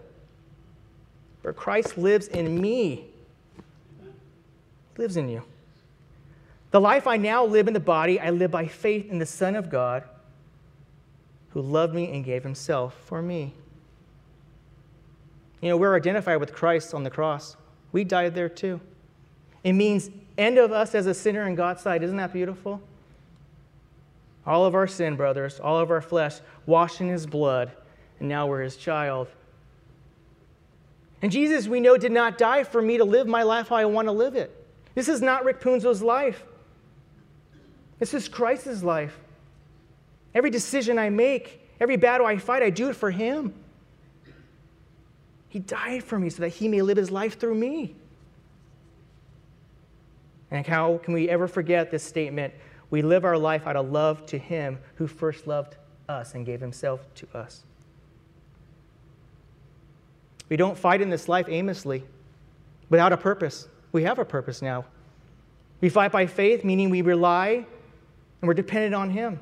But 1.41 1.55
Christ 1.55 1.97
lives 1.97 2.27
in 2.27 2.61
me. 2.61 3.07
He 4.95 5.01
lives 5.01 5.17
in 5.17 5.29
you. 5.29 5.41
The 6.73 6.81
life 6.81 7.05
I 7.05 7.17
now 7.17 7.45
live 7.45 7.67
in 7.67 7.75
the 7.75 7.79
body, 7.79 8.19
I 8.19 8.31
live 8.31 8.49
by 8.49 8.65
faith 8.65 9.11
in 9.11 9.19
the 9.19 9.27
Son 9.27 9.55
of 9.55 9.69
God 9.69 10.03
who 11.51 11.61
loved 11.61 11.93
me 11.93 12.11
and 12.11 12.25
gave 12.25 12.41
himself 12.41 12.95
for 13.05 13.21
me. 13.21 13.53
You 15.61 15.69
know, 15.69 15.77
we're 15.77 15.95
identified 15.95 16.39
with 16.39 16.51
Christ 16.51 16.95
on 16.95 17.03
the 17.03 17.11
cross. 17.11 17.55
We 17.91 18.03
died 18.03 18.33
there 18.33 18.49
too. 18.49 18.81
It 19.63 19.73
means 19.73 20.09
end 20.35 20.57
of 20.57 20.71
us 20.71 20.95
as 20.95 21.05
a 21.05 21.13
sinner 21.13 21.47
in 21.47 21.53
God's 21.53 21.83
sight. 21.83 22.01
Isn't 22.01 22.17
that 22.17 22.33
beautiful? 22.33 22.81
All 24.43 24.65
of 24.65 24.73
our 24.73 24.87
sin, 24.87 25.15
brothers, 25.15 25.59
all 25.59 25.77
of 25.77 25.91
our 25.91 26.01
flesh, 26.01 26.39
washed 26.65 27.01
in 27.01 27.07
his 27.07 27.27
blood, 27.27 27.71
and 28.19 28.27
now 28.27 28.47
we're 28.47 28.63
his 28.63 28.77
child. 28.77 29.27
And 31.21 31.31
Jesus, 31.31 31.67
we 31.67 31.79
know, 31.79 31.97
did 31.97 32.11
not 32.11 32.39
die 32.39 32.63
for 32.63 32.81
me 32.81 32.97
to 32.97 33.05
live 33.05 33.27
my 33.27 33.43
life 33.43 33.67
how 33.67 33.75
I 33.75 33.85
want 33.85 34.07
to 34.07 34.11
live 34.11 34.35
it. 34.35 34.65
This 34.95 35.07
is 35.07 35.21
not 35.21 35.45
Rick 35.45 35.61
Punzo's 35.61 36.01
life. 36.01 36.43
This 38.03 38.13
is 38.13 38.27
Christ's 38.27 38.83
life. 38.83 39.17
Every 40.35 40.49
decision 40.49 40.99
I 40.99 41.09
make, 41.09 41.65
every 41.79 41.95
battle 41.95 42.27
I 42.27 42.35
fight, 42.35 42.61
I 42.61 42.69
do 42.69 42.89
it 42.89 42.97
for 42.97 43.09
him. 43.09 43.53
He 45.47 45.59
died 45.59 46.03
for 46.03 46.19
me 46.19 46.29
so 46.29 46.41
that 46.41 46.49
he 46.49 46.67
may 46.67 46.81
live 46.81 46.97
his 46.97 47.11
life 47.11 47.39
through 47.39 47.55
me. 47.55 47.95
And 50.51 50.67
how 50.67 50.97
can 50.97 51.13
we 51.13 51.29
ever 51.29 51.47
forget 51.47 51.91
this 51.91 52.03
statement? 52.03 52.53
We 52.89 53.01
live 53.01 53.23
our 53.23 53.37
life 53.37 53.65
out 53.65 53.77
of 53.77 53.89
love 53.89 54.25
to 54.25 54.37
him 54.37 54.79
who 54.95 55.07
first 55.07 55.47
loved 55.47 55.77
us 56.09 56.33
and 56.33 56.45
gave 56.45 56.59
himself 56.59 57.07
to 57.15 57.27
us. 57.33 57.63
We 60.49 60.57
don't 60.57 60.77
fight 60.77 60.99
in 60.99 61.09
this 61.09 61.29
life 61.29 61.45
aimlessly, 61.47 62.03
without 62.89 63.13
a 63.13 63.17
purpose. 63.17 63.69
We 63.93 64.03
have 64.03 64.19
a 64.19 64.25
purpose 64.25 64.61
now. 64.61 64.83
We 65.79 65.87
fight 65.87 66.11
by 66.11 66.25
faith, 66.25 66.65
meaning 66.65 66.89
we 66.89 67.01
rely 67.01 67.65
and 68.43 68.47
we're 68.49 68.53
dependent 68.53 68.93
on 68.93 69.09
him. 69.09 69.39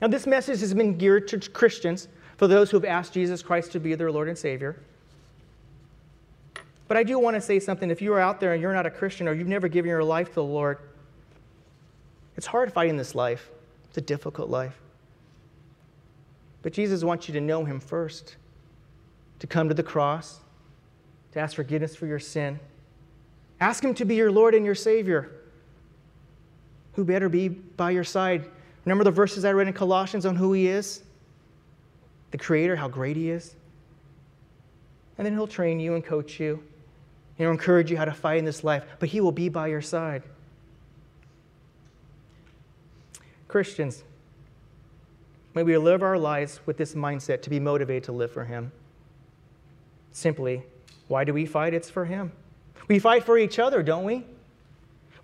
Now, 0.00 0.06
this 0.06 0.28
message 0.28 0.60
has 0.60 0.72
been 0.72 0.96
geared 0.96 1.26
to 1.26 1.40
Christians 1.40 2.06
for 2.36 2.46
those 2.46 2.70
who 2.70 2.76
have 2.76 2.84
asked 2.84 3.12
Jesus 3.12 3.42
Christ 3.42 3.72
to 3.72 3.80
be 3.80 3.96
their 3.96 4.12
Lord 4.12 4.28
and 4.28 4.38
Savior. 4.38 4.80
But 6.86 6.96
I 6.96 7.02
do 7.02 7.18
want 7.18 7.34
to 7.34 7.40
say 7.40 7.58
something. 7.58 7.90
If 7.90 8.00
you're 8.00 8.20
out 8.20 8.38
there 8.38 8.52
and 8.52 8.62
you're 8.62 8.72
not 8.72 8.86
a 8.86 8.92
Christian 8.92 9.26
or 9.26 9.32
you've 9.32 9.48
never 9.48 9.66
given 9.66 9.88
your 9.88 10.04
life 10.04 10.28
to 10.28 10.34
the 10.34 10.44
Lord, 10.44 10.78
it's 12.36 12.46
hard 12.46 12.72
fighting 12.72 12.96
this 12.96 13.16
life. 13.16 13.50
It's 13.88 13.98
a 13.98 14.00
difficult 14.00 14.48
life. 14.48 14.80
But 16.62 16.72
Jesus 16.72 17.02
wants 17.02 17.26
you 17.26 17.34
to 17.34 17.40
know 17.40 17.64
Him 17.64 17.80
first, 17.80 18.36
to 19.40 19.48
come 19.48 19.66
to 19.66 19.74
the 19.74 19.82
cross, 19.82 20.38
to 21.32 21.40
ask 21.40 21.56
forgiveness 21.56 21.96
for 21.96 22.06
your 22.06 22.20
sin. 22.20 22.60
Ask 23.60 23.82
Him 23.82 23.94
to 23.94 24.04
be 24.04 24.14
your 24.14 24.30
Lord 24.30 24.54
and 24.54 24.64
your 24.64 24.76
Savior. 24.76 25.40
Who 26.94 27.04
better 27.04 27.28
be 27.28 27.48
by 27.48 27.90
your 27.90 28.04
side? 28.04 28.44
Remember 28.84 29.04
the 29.04 29.10
verses 29.10 29.44
I 29.44 29.52
read 29.52 29.66
in 29.66 29.72
Colossians 29.72 30.26
on 30.26 30.36
who 30.36 30.52
He 30.52 30.68
is? 30.68 31.02
The 32.30 32.38
Creator, 32.38 32.76
how 32.76 32.88
great 32.88 33.16
He 33.16 33.30
is? 33.30 33.54
And 35.18 35.24
then 35.24 35.32
He'll 35.32 35.46
train 35.46 35.80
you 35.80 35.94
and 35.94 36.04
coach 36.04 36.38
you. 36.40 36.62
He'll 37.36 37.50
encourage 37.50 37.90
you 37.90 37.96
how 37.96 38.04
to 38.04 38.12
fight 38.12 38.38
in 38.38 38.44
this 38.44 38.62
life, 38.62 38.84
but 38.98 39.08
He 39.08 39.20
will 39.20 39.32
be 39.32 39.48
by 39.48 39.68
your 39.68 39.82
side. 39.82 40.22
Christians, 43.48 44.02
may 45.54 45.62
we 45.62 45.76
live 45.78 46.02
our 46.02 46.18
lives 46.18 46.60
with 46.66 46.76
this 46.76 46.94
mindset 46.94 47.42
to 47.42 47.50
be 47.50 47.60
motivated 47.60 48.04
to 48.04 48.12
live 48.12 48.32
for 48.32 48.44
Him. 48.44 48.72
Simply, 50.12 50.64
why 51.08 51.24
do 51.24 51.32
we 51.32 51.46
fight? 51.46 51.74
It's 51.74 51.90
for 51.90 52.04
Him. 52.04 52.32
We 52.88 52.98
fight 52.98 53.24
for 53.24 53.38
each 53.38 53.58
other, 53.58 53.82
don't 53.82 54.04
we? 54.04 54.24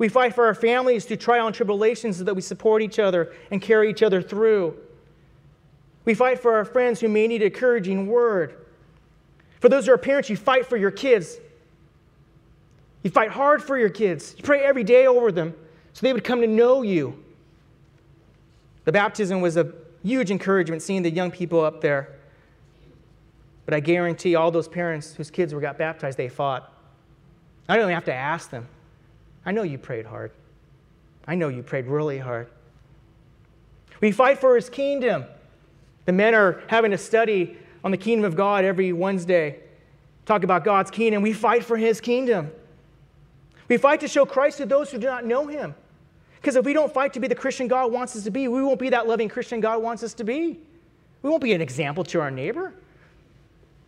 We 0.00 0.08
fight 0.08 0.34
for 0.34 0.46
our 0.46 0.54
families 0.54 1.04
through 1.04 1.18
trial 1.18 1.46
and 1.46 1.54
tribulations 1.54 2.16
so 2.16 2.24
that 2.24 2.34
we 2.34 2.40
support 2.40 2.80
each 2.80 2.98
other 2.98 3.34
and 3.50 3.60
carry 3.60 3.90
each 3.90 4.02
other 4.02 4.22
through. 4.22 4.74
We 6.06 6.14
fight 6.14 6.38
for 6.38 6.54
our 6.54 6.64
friends 6.64 7.00
who 7.00 7.08
may 7.08 7.28
need 7.28 7.42
an 7.42 7.48
encouraging 7.48 8.06
word. 8.06 8.54
For 9.60 9.68
those 9.68 9.84
who 9.84 9.92
are 9.92 9.98
parents, 9.98 10.30
you 10.30 10.38
fight 10.38 10.64
for 10.64 10.78
your 10.78 10.90
kids. 10.90 11.36
You 13.02 13.10
fight 13.10 13.30
hard 13.30 13.62
for 13.62 13.76
your 13.76 13.90
kids. 13.90 14.34
You 14.38 14.42
pray 14.42 14.62
every 14.62 14.84
day 14.84 15.06
over 15.06 15.30
them 15.30 15.52
so 15.92 16.00
they 16.00 16.14
would 16.14 16.24
come 16.24 16.40
to 16.40 16.46
know 16.46 16.80
you. 16.80 17.22
The 18.86 18.92
baptism 18.92 19.42
was 19.42 19.58
a 19.58 19.70
huge 20.02 20.30
encouragement 20.30 20.80
seeing 20.80 21.02
the 21.02 21.10
young 21.10 21.30
people 21.30 21.60
up 21.60 21.82
there. 21.82 22.16
But 23.66 23.74
I 23.74 23.80
guarantee 23.80 24.34
all 24.34 24.50
those 24.50 24.66
parents 24.66 25.12
whose 25.12 25.30
kids 25.30 25.52
were 25.52 25.60
got 25.60 25.76
baptized, 25.76 26.16
they 26.16 26.30
fought. 26.30 26.72
I 27.68 27.76
don't 27.76 27.84
even 27.84 27.94
have 27.94 28.06
to 28.06 28.14
ask 28.14 28.48
them. 28.48 28.66
I 29.44 29.52
know 29.52 29.62
you 29.62 29.78
prayed 29.78 30.06
hard. 30.06 30.32
I 31.26 31.34
know 31.34 31.48
you 31.48 31.62
prayed 31.62 31.86
really 31.86 32.18
hard. 32.18 32.48
We 34.00 34.12
fight 34.12 34.38
for 34.38 34.54
his 34.56 34.68
kingdom. 34.68 35.24
The 36.06 36.12
men 36.12 36.34
are 36.34 36.62
having 36.68 36.92
a 36.92 36.98
study 36.98 37.56
on 37.84 37.90
the 37.90 37.96
kingdom 37.96 38.24
of 38.24 38.36
God 38.36 38.64
every 38.64 38.92
Wednesday. 38.92 39.60
Talk 40.26 40.42
about 40.42 40.64
God's 40.64 40.90
kingdom. 40.90 41.22
We 41.22 41.32
fight 41.32 41.64
for 41.64 41.76
his 41.76 42.00
kingdom. 42.00 42.50
We 43.68 43.76
fight 43.76 44.00
to 44.00 44.08
show 44.08 44.26
Christ 44.26 44.58
to 44.58 44.66
those 44.66 44.90
who 44.90 44.98
do 44.98 45.06
not 45.06 45.24
know 45.24 45.46
him. 45.46 45.74
Because 46.40 46.56
if 46.56 46.64
we 46.64 46.72
don't 46.72 46.92
fight 46.92 47.12
to 47.12 47.20
be 47.20 47.28
the 47.28 47.34
Christian 47.34 47.68
God 47.68 47.92
wants 47.92 48.16
us 48.16 48.24
to 48.24 48.30
be, 48.30 48.48
we 48.48 48.62
won't 48.62 48.78
be 48.78 48.88
that 48.90 49.06
loving 49.06 49.28
Christian 49.28 49.60
God 49.60 49.82
wants 49.82 50.02
us 50.02 50.14
to 50.14 50.24
be. 50.24 50.58
We 51.22 51.28
won't 51.28 51.42
be 51.42 51.52
an 51.52 51.60
example 51.60 52.02
to 52.04 52.20
our 52.20 52.30
neighbor. 52.30 52.72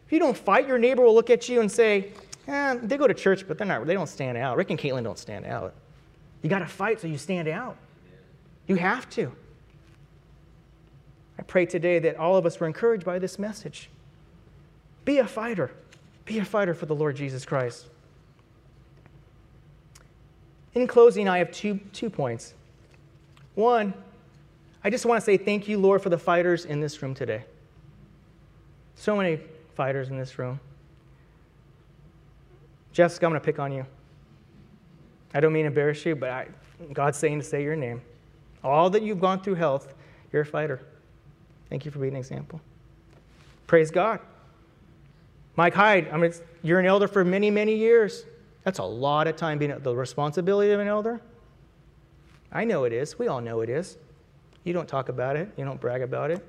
If 0.07 0.13
you 0.13 0.19
don't 0.19 0.37
fight, 0.37 0.69
your 0.69 0.79
neighbor 0.79 1.03
will 1.03 1.15
look 1.15 1.31
at 1.31 1.49
you 1.49 1.61
and 1.63 1.73
say, 1.73 2.13
eh, 2.49 2.77
they 2.83 2.97
go 2.97 3.07
to 3.07 3.15
church, 3.15 3.47
but 3.47 3.59
they're 3.59 3.67
not, 3.67 3.87
they 3.87 3.95
don't 3.95 4.09
stand 4.09 4.39
out. 4.39 4.57
Rick 4.57 4.71
and 4.71 4.79
Caitlin 4.79 5.05
don't 5.05 5.19
stand 5.19 5.45
out. 5.45 5.75
You 6.43 6.51
got 6.51 6.61
to 6.61 6.67
fight 6.67 7.01
so 7.01 7.07
you 7.07 7.19
stand 7.19 7.49
out. 7.49 7.77
You 8.67 8.77
have 8.77 9.09
to. 9.11 9.33
I 11.39 11.43
pray 11.43 11.67
today 11.67 11.99
that 12.01 12.17
all 12.17 12.37
of 12.37 12.47
us 12.47 12.59
were 12.61 12.67
encouraged 12.67 13.05
by 13.05 13.19
this 13.19 13.39
message. 13.39 13.89
Be 15.05 15.19
a 15.19 15.27
fighter. 15.27 15.73
Be 16.25 16.39
a 16.39 16.45
fighter 16.45 16.75
for 16.75 16.87
the 16.87 16.95
Lord 16.95 17.17
Jesus 17.17 17.45
Christ. 17.45 17.87
In 20.75 20.87
closing, 20.87 21.29
I 21.29 21.39
have 21.39 21.51
two, 21.51 21.81
two 21.93 22.09
points. 22.09 22.55
One, 23.55 23.93
I 24.85 24.91
just 24.91 25.05
want 25.05 25.21
to 25.21 25.25
say 25.25 25.37
thank 25.37 25.69
you, 25.69 25.79
Lord, 25.79 26.03
for 26.03 26.09
the 26.09 26.19
fighters 26.19 26.65
in 26.65 26.81
this 26.81 27.03
room 27.03 27.15
today. 27.15 27.45
So 28.95 29.17
many 29.17 29.41
fighters 29.75 30.09
in 30.09 30.19
this 30.19 30.39
room. 30.39 30.61
Jessica, 32.93 33.27
I'm 33.27 33.33
going 33.33 33.41
to 33.41 33.45
pick 33.45 33.59
on 33.59 33.73
you. 33.73 33.87
I 35.35 35.41
don't 35.41 35.53
mean 35.53 35.67
embarrass 35.67 36.05
you, 36.05 36.15
but 36.15 36.29
I, 36.29 36.49
God's 36.93 37.19
saying 37.19 37.39
to 37.39 37.45
say 37.45 37.63
your 37.63 37.77
name. 37.77 38.03
All 38.63 38.91
that 38.91 39.03
you've 39.03 39.21
gone 39.21 39.41
through 39.41 39.55
health, 39.55 39.95
you're 40.33 40.43
a 40.43 40.47
fighter. 40.47 40.81
Thank 41.71 41.85
you 41.85 41.91
for 41.91 41.99
being 41.99 42.13
an 42.13 42.19
example. 42.19 42.61
Praise 43.67 43.91
God. 43.91 44.21
Mike 45.57 45.75
Hyde, 45.75 46.09
I 46.13 46.17
mean, 46.17 46.33
you're 46.63 46.81
an 46.81 46.87
elder 46.87 47.09
for 47.09 47.25
many, 47.25 47.51
many 47.51 47.75
years. 47.75 48.25
That's 48.65 48.79
a 48.79 48.85
lot 48.85 49.27
of 49.27 49.37
time 49.37 49.59
being 49.59 49.77
the 49.79 49.95
responsibility 49.95 50.71
of 50.73 50.81
an 50.81 50.89
elder. 50.89 51.21
I 52.53 52.65
know 52.65 52.85
it 52.85 52.93
is. 52.93 53.19
We 53.19 53.29
all 53.29 53.41
know 53.41 53.61
it 53.63 53.71
is. 53.71 53.97
You 54.65 54.73
don't 54.73 54.89
talk 54.89 55.09
about 55.09 55.37
it, 55.37 55.51
you 55.57 55.65
don't 55.65 55.81
brag 55.81 56.03
about 56.03 56.31
it. 56.31 56.47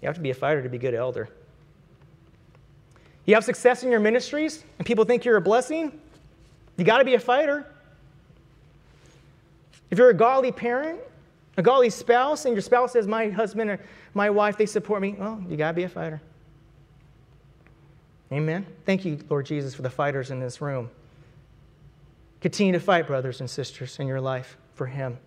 You 0.00 0.06
have 0.06 0.14
to 0.16 0.20
be 0.20 0.30
a 0.30 0.34
fighter 0.34 0.62
to 0.62 0.68
be 0.68 0.76
a 0.76 0.80
good 0.80 0.94
elder. 0.94 1.28
You 3.26 3.34
have 3.34 3.44
success 3.44 3.82
in 3.82 3.90
your 3.90 4.00
ministries 4.00 4.64
and 4.78 4.86
people 4.86 5.04
think 5.04 5.24
you're 5.24 5.36
a 5.36 5.42
blessing, 5.42 5.98
you 6.76 6.84
got 6.84 6.98
to 6.98 7.04
be 7.04 7.14
a 7.14 7.20
fighter. 7.20 7.66
If 9.90 9.98
you're 9.98 10.10
a 10.10 10.14
godly 10.14 10.52
parent, 10.52 11.00
a 11.56 11.62
godly 11.62 11.90
spouse, 11.90 12.46
and 12.46 12.54
your 12.54 12.62
spouse 12.62 12.92
says, 12.92 13.06
My 13.06 13.28
husband 13.28 13.70
or 13.70 13.80
my 14.14 14.30
wife, 14.30 14.56
they 14.56 14.66
support 14.66 15.02
me, 15.02 15.14
well, 15.18 15.42
you 15.48 15.56
got 15.56 15.68
to 15.68 15.74
be 15.74 15.82
a 15.82 15.88
fighter. 15.88 16.20
Amen. 18.32 18.66
Thank 18.86 19.04
you, 19.04 19.18
Lord 19.28 19.44
Jesus, 19.44 19.74
for 19.74 19.82
the 19.82 19.90
fighters 19.90 20.30
in 20.30 20.40
this 20.40 20.62
room. 20.62 20.88
Continue 22.40 22.72
to 22.72 22.80
fight, 22.80 23.06
brothers 23.06 23.40
and 23.40 23.48
sisters, 23.48 23.98
in 24.00 24.06
your 24.06 24.20
life 24.20 24.56
for 24.74 24.86
Him. 24.86 25.18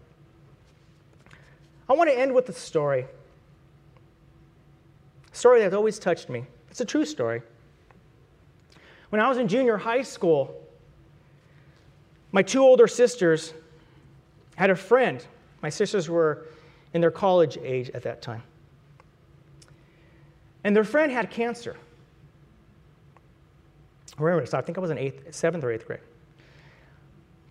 I 1.88 1.93
want 1.93 2.10
to 2.10 2.19
end 2.19 2.34
with 2.34 2.49
a 2.49 2.53
story. 2.53 3.05
A 5.31 5.36
story 5.36 5.60
that's 5.60 5.75
always 5.75 5.99
touched 5.99 6.29
me. 6.29 6.45
It's 6.71 6.81
a 6.81 6.86
true 6.86 7.05
story. 7.05 7.43
When 9.15 9.23
I 9.23 9.30
was 9.30 9.38
in 9.38 9.47
junior 9.47 9.78
high 9.78 10.01
school, 10.01 10.62
my 12.34 12.41
two 12.41 12.60
older 12.60 12.86
sisters 12.86 13.54
had 14.58 14.69
a 14.69 14.75
friend. 14.75 15.25
My 15.62 15.69
sisters 15.69 16.10
were 16.10 16.47
in 16.93 16.99
their 16.99 17.12
college 17.12 17.58
age 17.63 17.89
at 17.91 18.04
that 18.04 18.21
time. 18.21 18.43
And 20.65 20.75
their 20.75 20.84
friend 20.84 21.13
had 21.13 21.32
cancer. 21.32 21.78
Remember 24.17 24.41
this, 24.41 24.54
I 24.54 24.60
think 24.60 24.78
I 24.78 24.82
was 24.82 24.91
in 24.91 24.97
eighth, 24.97 25.34
seventh 25.34 25.63
or 25.63 25.71
eighth 25.71 25.88
grade. 25.88 26.01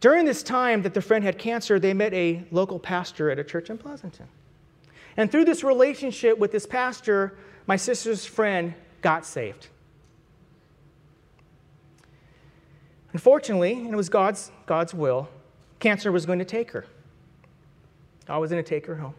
During 0.00 0.26
this 0.26 0.42
time 0.42 0.82
that 0.82 0.92
their 0.92 1.00
friend 1.00 1.24
had 1.24 1.38
cancer, 1.38 1.78
they 1.78 1.94
met 1.94 2.12
a 2.12 2.44
local 2.50 2.78
pastor 2.78 3.30
at 3.30 3.38
a 3.38 3.44
church 3.44 3.70
in 3.70 3.78
Pleasanton. 3.78 4.28
And 5.16 5.32
through 5.32 5.46
this 5.46 5.64
relationship 5.64 6.36
with 6.36 6.52
this 6.52 6.66
pastor, 6.66 7.38
my 7.66 7.76
sister's 7.76 8.26
friend 8.26 8.74
got 9.00 9.24
saved. 9.24 9.68
Unfortunately, 13.14 13.72
and 13.72 13.94
it 13.94 13.96
was 13.96 14.10
God's, 14.10 14.50
God's 14.66 14.92
will, 14.92 15.28
cancer 15.78 16.12
was 16.12 16.26
going 16.26 16.40
to 16.40 16.44
take 16.44 16.70
her. 16.72 16.84
God 18.26 18.38
was 18.38 18.50
going 18.50 18.62
to 18.62 18.68
take 18.68 18.84
her 18.86 18.96
home. 18.96 19.14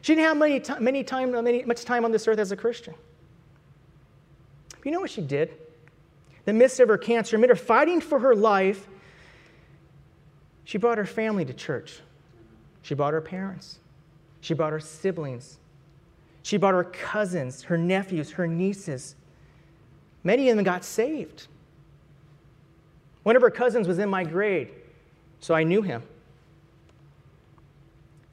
She 0.00 0.14
didn't 0.14 0.26
have 0.26 0.36
many, 0.38 0.62
many 0.82 1.04
time, 1.04 1.30
many, 1.30 1.62
much 1.64 1.84
time 1.84 2.06
on 2.06 2.12
this 2.12 2.26
earth 2.26 2.38
as 2.38 2.52
a 2.52 2.56
Christian. 2.56 2.94
But 4.70 4.86
you 4.86 4.92
know 4.92 5.00
what 5.00 5.10
she 5.10 5.20
did? 5.20 5.52
the 6.44 6.52
midst 6.52 6.80
of 6.80 6.88
her 6.88 6.98
cancer, 6.98 7.36
amid 7.36 7.50
her 7.50 7.56
fighting 7.56 8.00
for 8.00 8.18
her 8.18 8.34
life, 8.34 8.88
she 10.64 10.78
brought 10.78 10.98
her 10.98 11.06
family 11.06 11.44
to 11.44 11.52
church. 11.52 12.00
She 12.82 12.94
brought 12.94 13.12
her 13.12 13.20
parents. 13.20 13.78
She 14.40 14.54
brought 14.54 14.72
her 14.72 14.80
siblings. 14.80 15.58
She 16.42 16.56
brought 16.56 16.74
her 16.74 16.84
cousins, 16.84 17.62
her 17.64 17.76
nephews, 17.76 18.32
her 18.32 18.46
nieces. 18.46 19.14
Many 20.24 20.48
of 20.48 20.56
them 20.56 20.64
got 20.64 20.84
saved. 20.84 21.46
One 23.22 23.36
of 23.36 23.42
her 23.42 23.50
cousins 23.50 23.86
was 23.86 23.98
in 23.98 24.08
my 24.08 24.24
grade, 24.24 24.70
so 25.40 25.54
I 25.54 25.62
knew 25.62 25.82
him. 25.82 26.02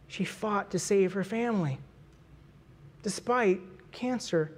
She 0.08 0.24
fought 0.24 0.72
to 0.72 0.80
save 0.80 1.14
her 1.14 1.24
family, 1.24 1.78
despite 3.04 3.60
cancer, 3.92 4.52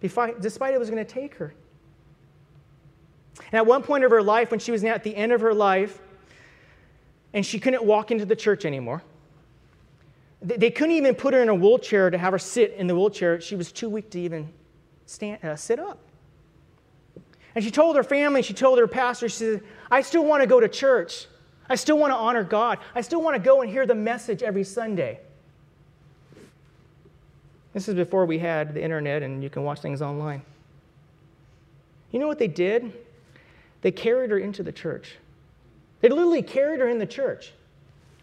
despite 0.00 0.74
it 0.74 0.78
was 0.78 0.90
going 0.90 1.04
to 1.04 1.10
take 1.10 1.34
her. 1.36 1.54
And 3.46 3.54
at 3.54 3.66
one 3.66 3.82
point 3.82 4.04
of 4.04 4.10
her 4.10 4.22
life, 4.22 4.50
when 4.50 4.60
she 4.60 4.72
was 4.72 4.82
at 4.84 5.04
the 5.04 5.14
end 5.14 5.32
of 5.32 5.40
her 5.40 5.54
life, 5.54 6.00
and 7.32 7.46
she 7.46 7.60
couldn't 7.60 7.84
walk 7.84 8.10
into 8.10 8.24
the 8.24 8.34
church 8.34 8.64
anymore, 8.64 9.02
they 10.40 10.70
couldn't 10.70 10.94
even 10.94 11.14
put 11.14 11.34
her 11.34 11.42
in 11.42 11.48
a 11.48 11.54
wheelchair 11.54 12.10
to 12.10 12.18
have 12.18 12.32
her 12.32 12.38
sit 12.38 12.72
in 12.74 12.86
the 12.86 12.94
wheelchair. 12.94 13.40
She 13.40 13.56
was 13.56 13.72
too 13.72 13.88
weak 13.88 14.10
to 14.10 14.20
even 14.20 14.52
stand, 15.06 15.44
uh, 15.44 15.56
sit 15.56 15.78
up. 15.78 15.98
And 17.58 17.64
she 17.64 17.72
told 17.72 17.96
her 17.96 18.04
family, 18.04 18.42
she 18.42 18.54
told 18.54 18.78
her 18.78 18.86
pastor, 18.86 19.28
she 19.28 19.34
said, 19.34 19.62
I 19.90 20.02
still 20.02 20.24
want 20.24 20.44
to 20.44 20.46
go 20.46 20.60
to 20.60 20.68
church. 20.68 21.26
I 21.68 21.74
still 21.74 21.98
want 21.98 22.12
to 22.12 22.16
honor 22.16 22.44
God. 22.44 22.78
I 22.94 23.00
still 23.00 23.20
want 23.20 23.34
to 23.34 23.42
go 23.42 23.62
and 23.62 23.68
hear 23.68 23.84
the 23.84 23.96
message 23.96 24.44
every 24.44 24.62
Sunday. 24.62 25.18
This 27.72 27.88
is 27.88 27.96
before 27.96 28.26
we 28.26 28.38
had 28.38 28.74
the 28.74 28.80
internet 28.80 29.24
and 29.24 29.42
you 29.42 29.50
can 29.50 29.64
watch 29.64 29.80
things 29.80 30.00
online. 30.00 30.42
You 32.12 32.20
know 32.20 32.28
what 32.28 32.38
they 32.38 32.46
did? 32.46 32.92
They 33.80 33.90
carried 33.90 34.30
her 34.30 34.38
into 34.38 34.62
the 34.62 34.70
church. 34.70 35.16
They 36.00 36.10
literally 36.10 36.42
carried 36.42 36.78
her 36.78 36.88
in 36.88 37.00
the 37.00 37.06
church 37.06 37.52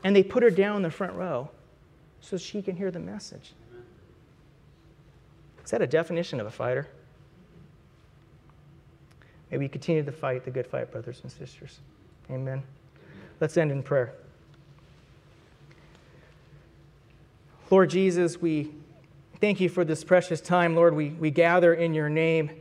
and 0.05 0.15
they 0.15 0.23
put 0.23 0.43
her 0.43 0.49
down 0.49 0.77
in 0.77 0.81
the 0.81 0.91
front 0.91 1.13
row 1.15 1.49
so 2.21 2.37
she 2.37 2.61
can 2.61 2.77
hear 2.77 2.89
the 2.89 2.99
message. 2.99 3.51
Is 5.65 5.71
that 5.71 5.81
a 5.81 5.87
definition 5.87 6.39
of 6.39 6.47
a 6.47 6.51
fighter? 6.51 6.87
May 9.51 9.57
we 9.57 9.67
continue 9.67 10.03
to 10.03 10.11
fight 10.11 10.43
the 10.43 10.51
good 10.51 10.67
fight, 10.67 10.91
brothers 10.91 11.19
and 11.23 11.31
sisters. 11.31 11.79
Amen. 12.29 12.63
Let's 13.39 13.57
end 13.57 13.71
in 13.71 13.83
prayer. 13.83 14.13
Lord 17.69 17.89
Jesus, 17.89 18.41
we 18.41 18.71
thank 19.41 19.59
you 19.59 19.69
for 19.69 19.83
this 19.83 20.03
precious 20.03 20.41
time. 20.41 20.75
Lord, 20.75 20.95
we, 20.95 21.09
we 21.09 21.31
gather 21.31 21.73
in 21.73 21.93
your 21.93 22.09
name. 22.09 22.51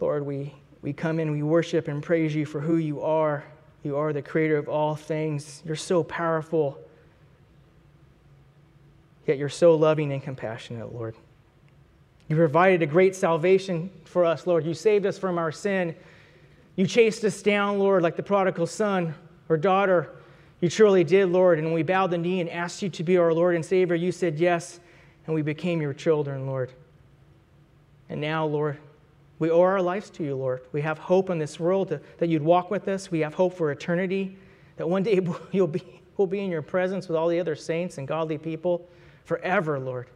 Lord, 0.00 0.26
we, 0.26 0.54
we 0.82 0.92
come 0.92 1.20
in, 1.20 1.30
we 1.32 1.42
worship 1.42 1.88
and 1.88 2.02
praise 2.02 2.34
you 2.34 2.46
for 2.46 2.60
who 2.60 2.76
you 2.76 3.02
are. 3.02 3.44
You 3.82 3.96
are 3.96 4.12
the 4.12 4.22
creator 4.22 4.56
of 4.56 4.68
all 4.68 4.96
things. 4.96 5.62
You're 5.64 5.76
so 5.76 6.02
powerful, 6.02 6.78
yet 9.26 9.38
you're 9.38 9.48
so 9.48 9.74
loving 9.74 10.12
and 10.12 10.22
compassionate, 10.22 10.94
Lord. 10.94 11.14
You 12.28 12.36
provided 12.36 12.82
a 12.82 12.86
great 12.86 13.14
salvation 13.14 13.90
for 14.04 14.24
us, 14.24 14.46
Lord. 14.46 14.64
You 14.64 14.74
saved 14.74 15.04
us 15.06 15.18
from 15.18 15.38
our 15.38 15.52
sin. 15.52 15.94
You 16.76 16.86
chased 16.86 17.24
us 17.24 17.42
down, 17.42 17.78
Lord, 17.78 18.02
like 18.02 18.16
the 18.16 18.22
prodigal 18.22 18.66
son 18.66 19.14
or 19.48 19.56
daughter. 19.56 20.10
You 20.60 20.68
truly 20.68 21.04
did, 21.04 21.28
Lord. 21.28 21.58
And 21.58 21.66
when 21.66 21.74
we 21.74 21.82
bowed 21.82 22.10
the 22.10 22.18
knee 22.18 22.40
and 22.40 22.48
asked 22.48 22.80
you 22.82 22.88
to 22.88 23.04
be 23.04 23.18
our 23.18 23.34
Lord 23.34 23.54
and 23.54 23.64
Savior, 23.64 23.94
you 23.94 24.10
said 24.10 24.38
yes, 24.38 24.80
and 25.26 25.34
we 25.34 25.42
became 25.42 25.82
your 25.82 25.92
children, 25.92 26.46
Lord. 26.46 26.72
And 28.08 28.20
now, 28.20 28.46
Lord, 28.46 28.78
we 29.38 29.50
owe 29.50 29.60
our 29.60 29.82
lives 29.82 30.10
to 30.10 30.24
you, 30.24 30.36
Lord. 30.36 30.62
We 30.72 30.80
have 30.80 30.98
hope 30.98 31.28
in 31.28 31.38
this 31.38 31.60
world 31.60 31.88
to, 31.88 32.00
that 32.18 32.28
you'd 32.28 32.42
walk 32.42 32.70
with 32.70 32.88
us. 32.88 33.10
We 33.10 33.20
have 33.20 33.34
hope 33.34 33.54
for 33.54 33.70
eternity, 33.70 34.38
that 34.76 34.88
one 34.88 35.02
day 35.02 35.20
you'll 35.52 35.66
be, 35.66 36.00
we'll 36.16 36.26
be 36.26 36.40
in 36.40 36.50
your 36.50 36.62
presence 36.62 37.08
with 37.08 37.16
all 37.16 37.28
the 37.28 37.38
other 37.38 37.54
saints 37.54 37.98
and 37.98 38.08
godly 38.08 38.38
people 38.38 38.88
forever, 39.24 39.78
Lord. 39.78 40.06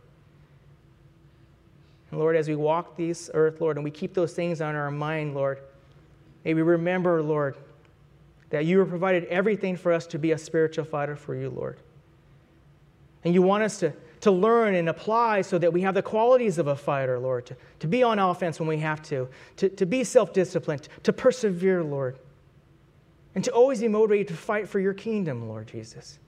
And 2.11 2.21
Lord, 2.21 2.37
as 2.37 2.49
we 2.49 2.55
walk 2.55 2.97
this 2.97 3.31
earth, 3.35 3.61
Lord, 3.61 3.77
and 3.77 3.85
we 3.85 3.91
keep 3.91 4.15
those 4.15 4.33
things 4.33 4.61
on 4.61 4.75
our 4.75 4.91
mind, 4.91 5.35
Lord, 5.35 5.61
may 6.45 6.55
we 6.55 6.63
remember, 6.63 7.23
Lord, 7.23 7.57
that 8.51 8.65
you 8.65 8.79
have 8.79 8.89
provided 8.89 9.25
everything 9.25 9.77
for 9.77 9.93
us 9.93 10.07
to 10.09 10.19
be 10.19 10.33
a 10.33 10.39
spiritual 10.39 10.85
fighter 10.85 11.17
for 11.17 11.35
you, 11.35 11.51
Lord. 11.51 11.79
And 13.25 13.35
you 13.35 13.43
want 13.43 13.63
us 13.63 13.79
to, 13.81 13.93
to 14.21 14.31
learn 14.31 14.75
and 14.75 14.89
apply 14.89 15.43
so 15.43 15.59
that 15.59 15.73
we 15.73 15.83
have 15.83 15.95
the 15.95 16.03
qualities 16.03 16.57
of 16.57 16.67
a 16.67 16.77
fighter, 16.77 17.19
Lord, 17.19 17.47
to, 17.47 17.57
to 17.81 17.87
be 17.87 18.03
on 18.03 18.19
offense 18.19 18.59
when 18.59 18.69
we 18.69 18.79
have 18.79 19.03
to, 19.03 19.29
to, 19.57 19.69
to 19.69 19.85
be 19.85 20.03
self 20.05 20.33
disciplined, 20.33 20.89
to 21.03 21.13
persevere, 21.13 21.83
Lord, 21.85 22.19
and 23.35 23.45
to 23.45 23.51
always 23.51 23.81
be 23.81 23.89
motivated 23.89 24.29
to 24.29 24.35
fight 24.35 24.69
for 24.69 24.81
your 24.81 24.95
kingdom, 24.95 25.49
Lord 25.49 25.67
Jesus. 25.67 26.19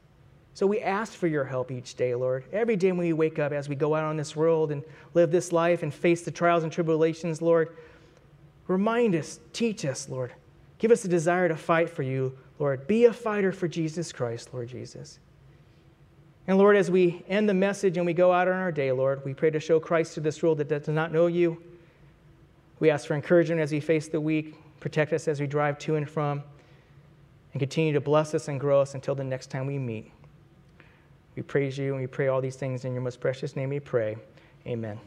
So 0.55 0.67
we 0.67 0.81
ask 0.81 1.13
for 1.13 1.27
your 1.27 1.45
help 1.45 1.71
each 1.71 1.95
day, 1.95 2.15
Lord. 2.15 2.45
Every 2.53 2.77
day 2.77 2.93
when 2.93 3.07
we 3.07 3.13
wake 3.13 3.39
up, 3.39 3.53
as 3.53 3.69
we 3.69 3.77
go 3.77 3.95
out 3.95 4.05
on 4.05 4.17
this 4.17 4.35
world 4.35 4.73
and 4.73 4.83
live 5.15 5.31
this 5.31 5.53
life 5.53 5.83
and 5.83 5.93
face 5.95 6.23
the 6.23 6.31
trials 6.31 6.65
and 6.65 6.73
tribulations, 6.73 7.41
Lord, 7.41 7.77
remind 8.67 9.15
us, 9.15 9.41
teach 9.53 9.85
us, 9.85 10.09
Lord. 10.09 10.33
Give 10.79 10.91
us 10.91 11.05
a 11.05 11.09
desire 11.09 11.49
to 11.49 11.57
fight 11.57 11.89
for 11.89 12.03
you, 12.03 12.37
Lord. 12.59 12.87
Be 12.87 13.05
a 13.05 13.13
fighter 13.13 13.53
for 13.53 13.69
Jesus 13.69 14.13
Christ, 14.13 14.51
Lord 14.53 14.69
Jesus. 14.69 15.19
And 16.47 16.59
Lord, 16.59 16.77
as 16.77 16.91
we 16.91 17.23
end 17.29 17.49
the 17.49 17.55
message 17.55 17.97
and 17.97 18.05
we 18.05 18.13
go 18.13 18.33
out 18.33 18.49
on 18.49 18.55
our 18.55 18.73
day, 18.73 18.91
Lord, 18.91 19.25
we 19.25 19.35
pray 19.35 19.51
to 19.51 19.61
show 19.61 19.79
Christ 19.79 20.15
to 20.15 20.21
this 20.21 20.43
world 20.43 20.59
that 20.59 20.69
does 20.69 20.89
not 20.89 21.13
know 21.13 21.27
you. 21.27 21.63
We 22.81 22.91
ask 22.91 23.07
for 23.07 23.15
encouragement 23.15 23.61
as 23.61 23.71
we 23.71 23.79
face 23.79 24.09
the 24.09 24.21
week. 24.21 24.57
Protect 24.81 25.13
us 25.13 25.29
as 25.29 25.39
we 25.39 25.47
drive 25.47 25.79
to 25.81 25.97
and 25.97 26.09
from. 26.09 26.43
And 27.53 27.61
continue 27.61 27.93
to 27.93 28.01
bless 28.01 28.35
us 28.35 28.49
and 28.49 28.59
grow 28.59 28.81
us 28.81 28.95
until 28.95 29.15
the 29.15 29.25
next 29.25 29.51
time 29.51 29.67
we 29.67 29.79
meet. 29.79 30.11
We 31.41 31.45
praise 31.45 31.79
you 31.79 31.93
and 31.93 32.03
we 32.03 32.07
pray 32.07 32.29
all 32.29 32.43
these 32.43 32.57
things 32.57 32.85
in 32.85 32.93
your 32.93 33.01
most 33.01 33.19
precious 33.19 33.57
name 33.57 33.71
we 33.71 33.81
pray. 33.81 34.19
Amen. 34.67 35.01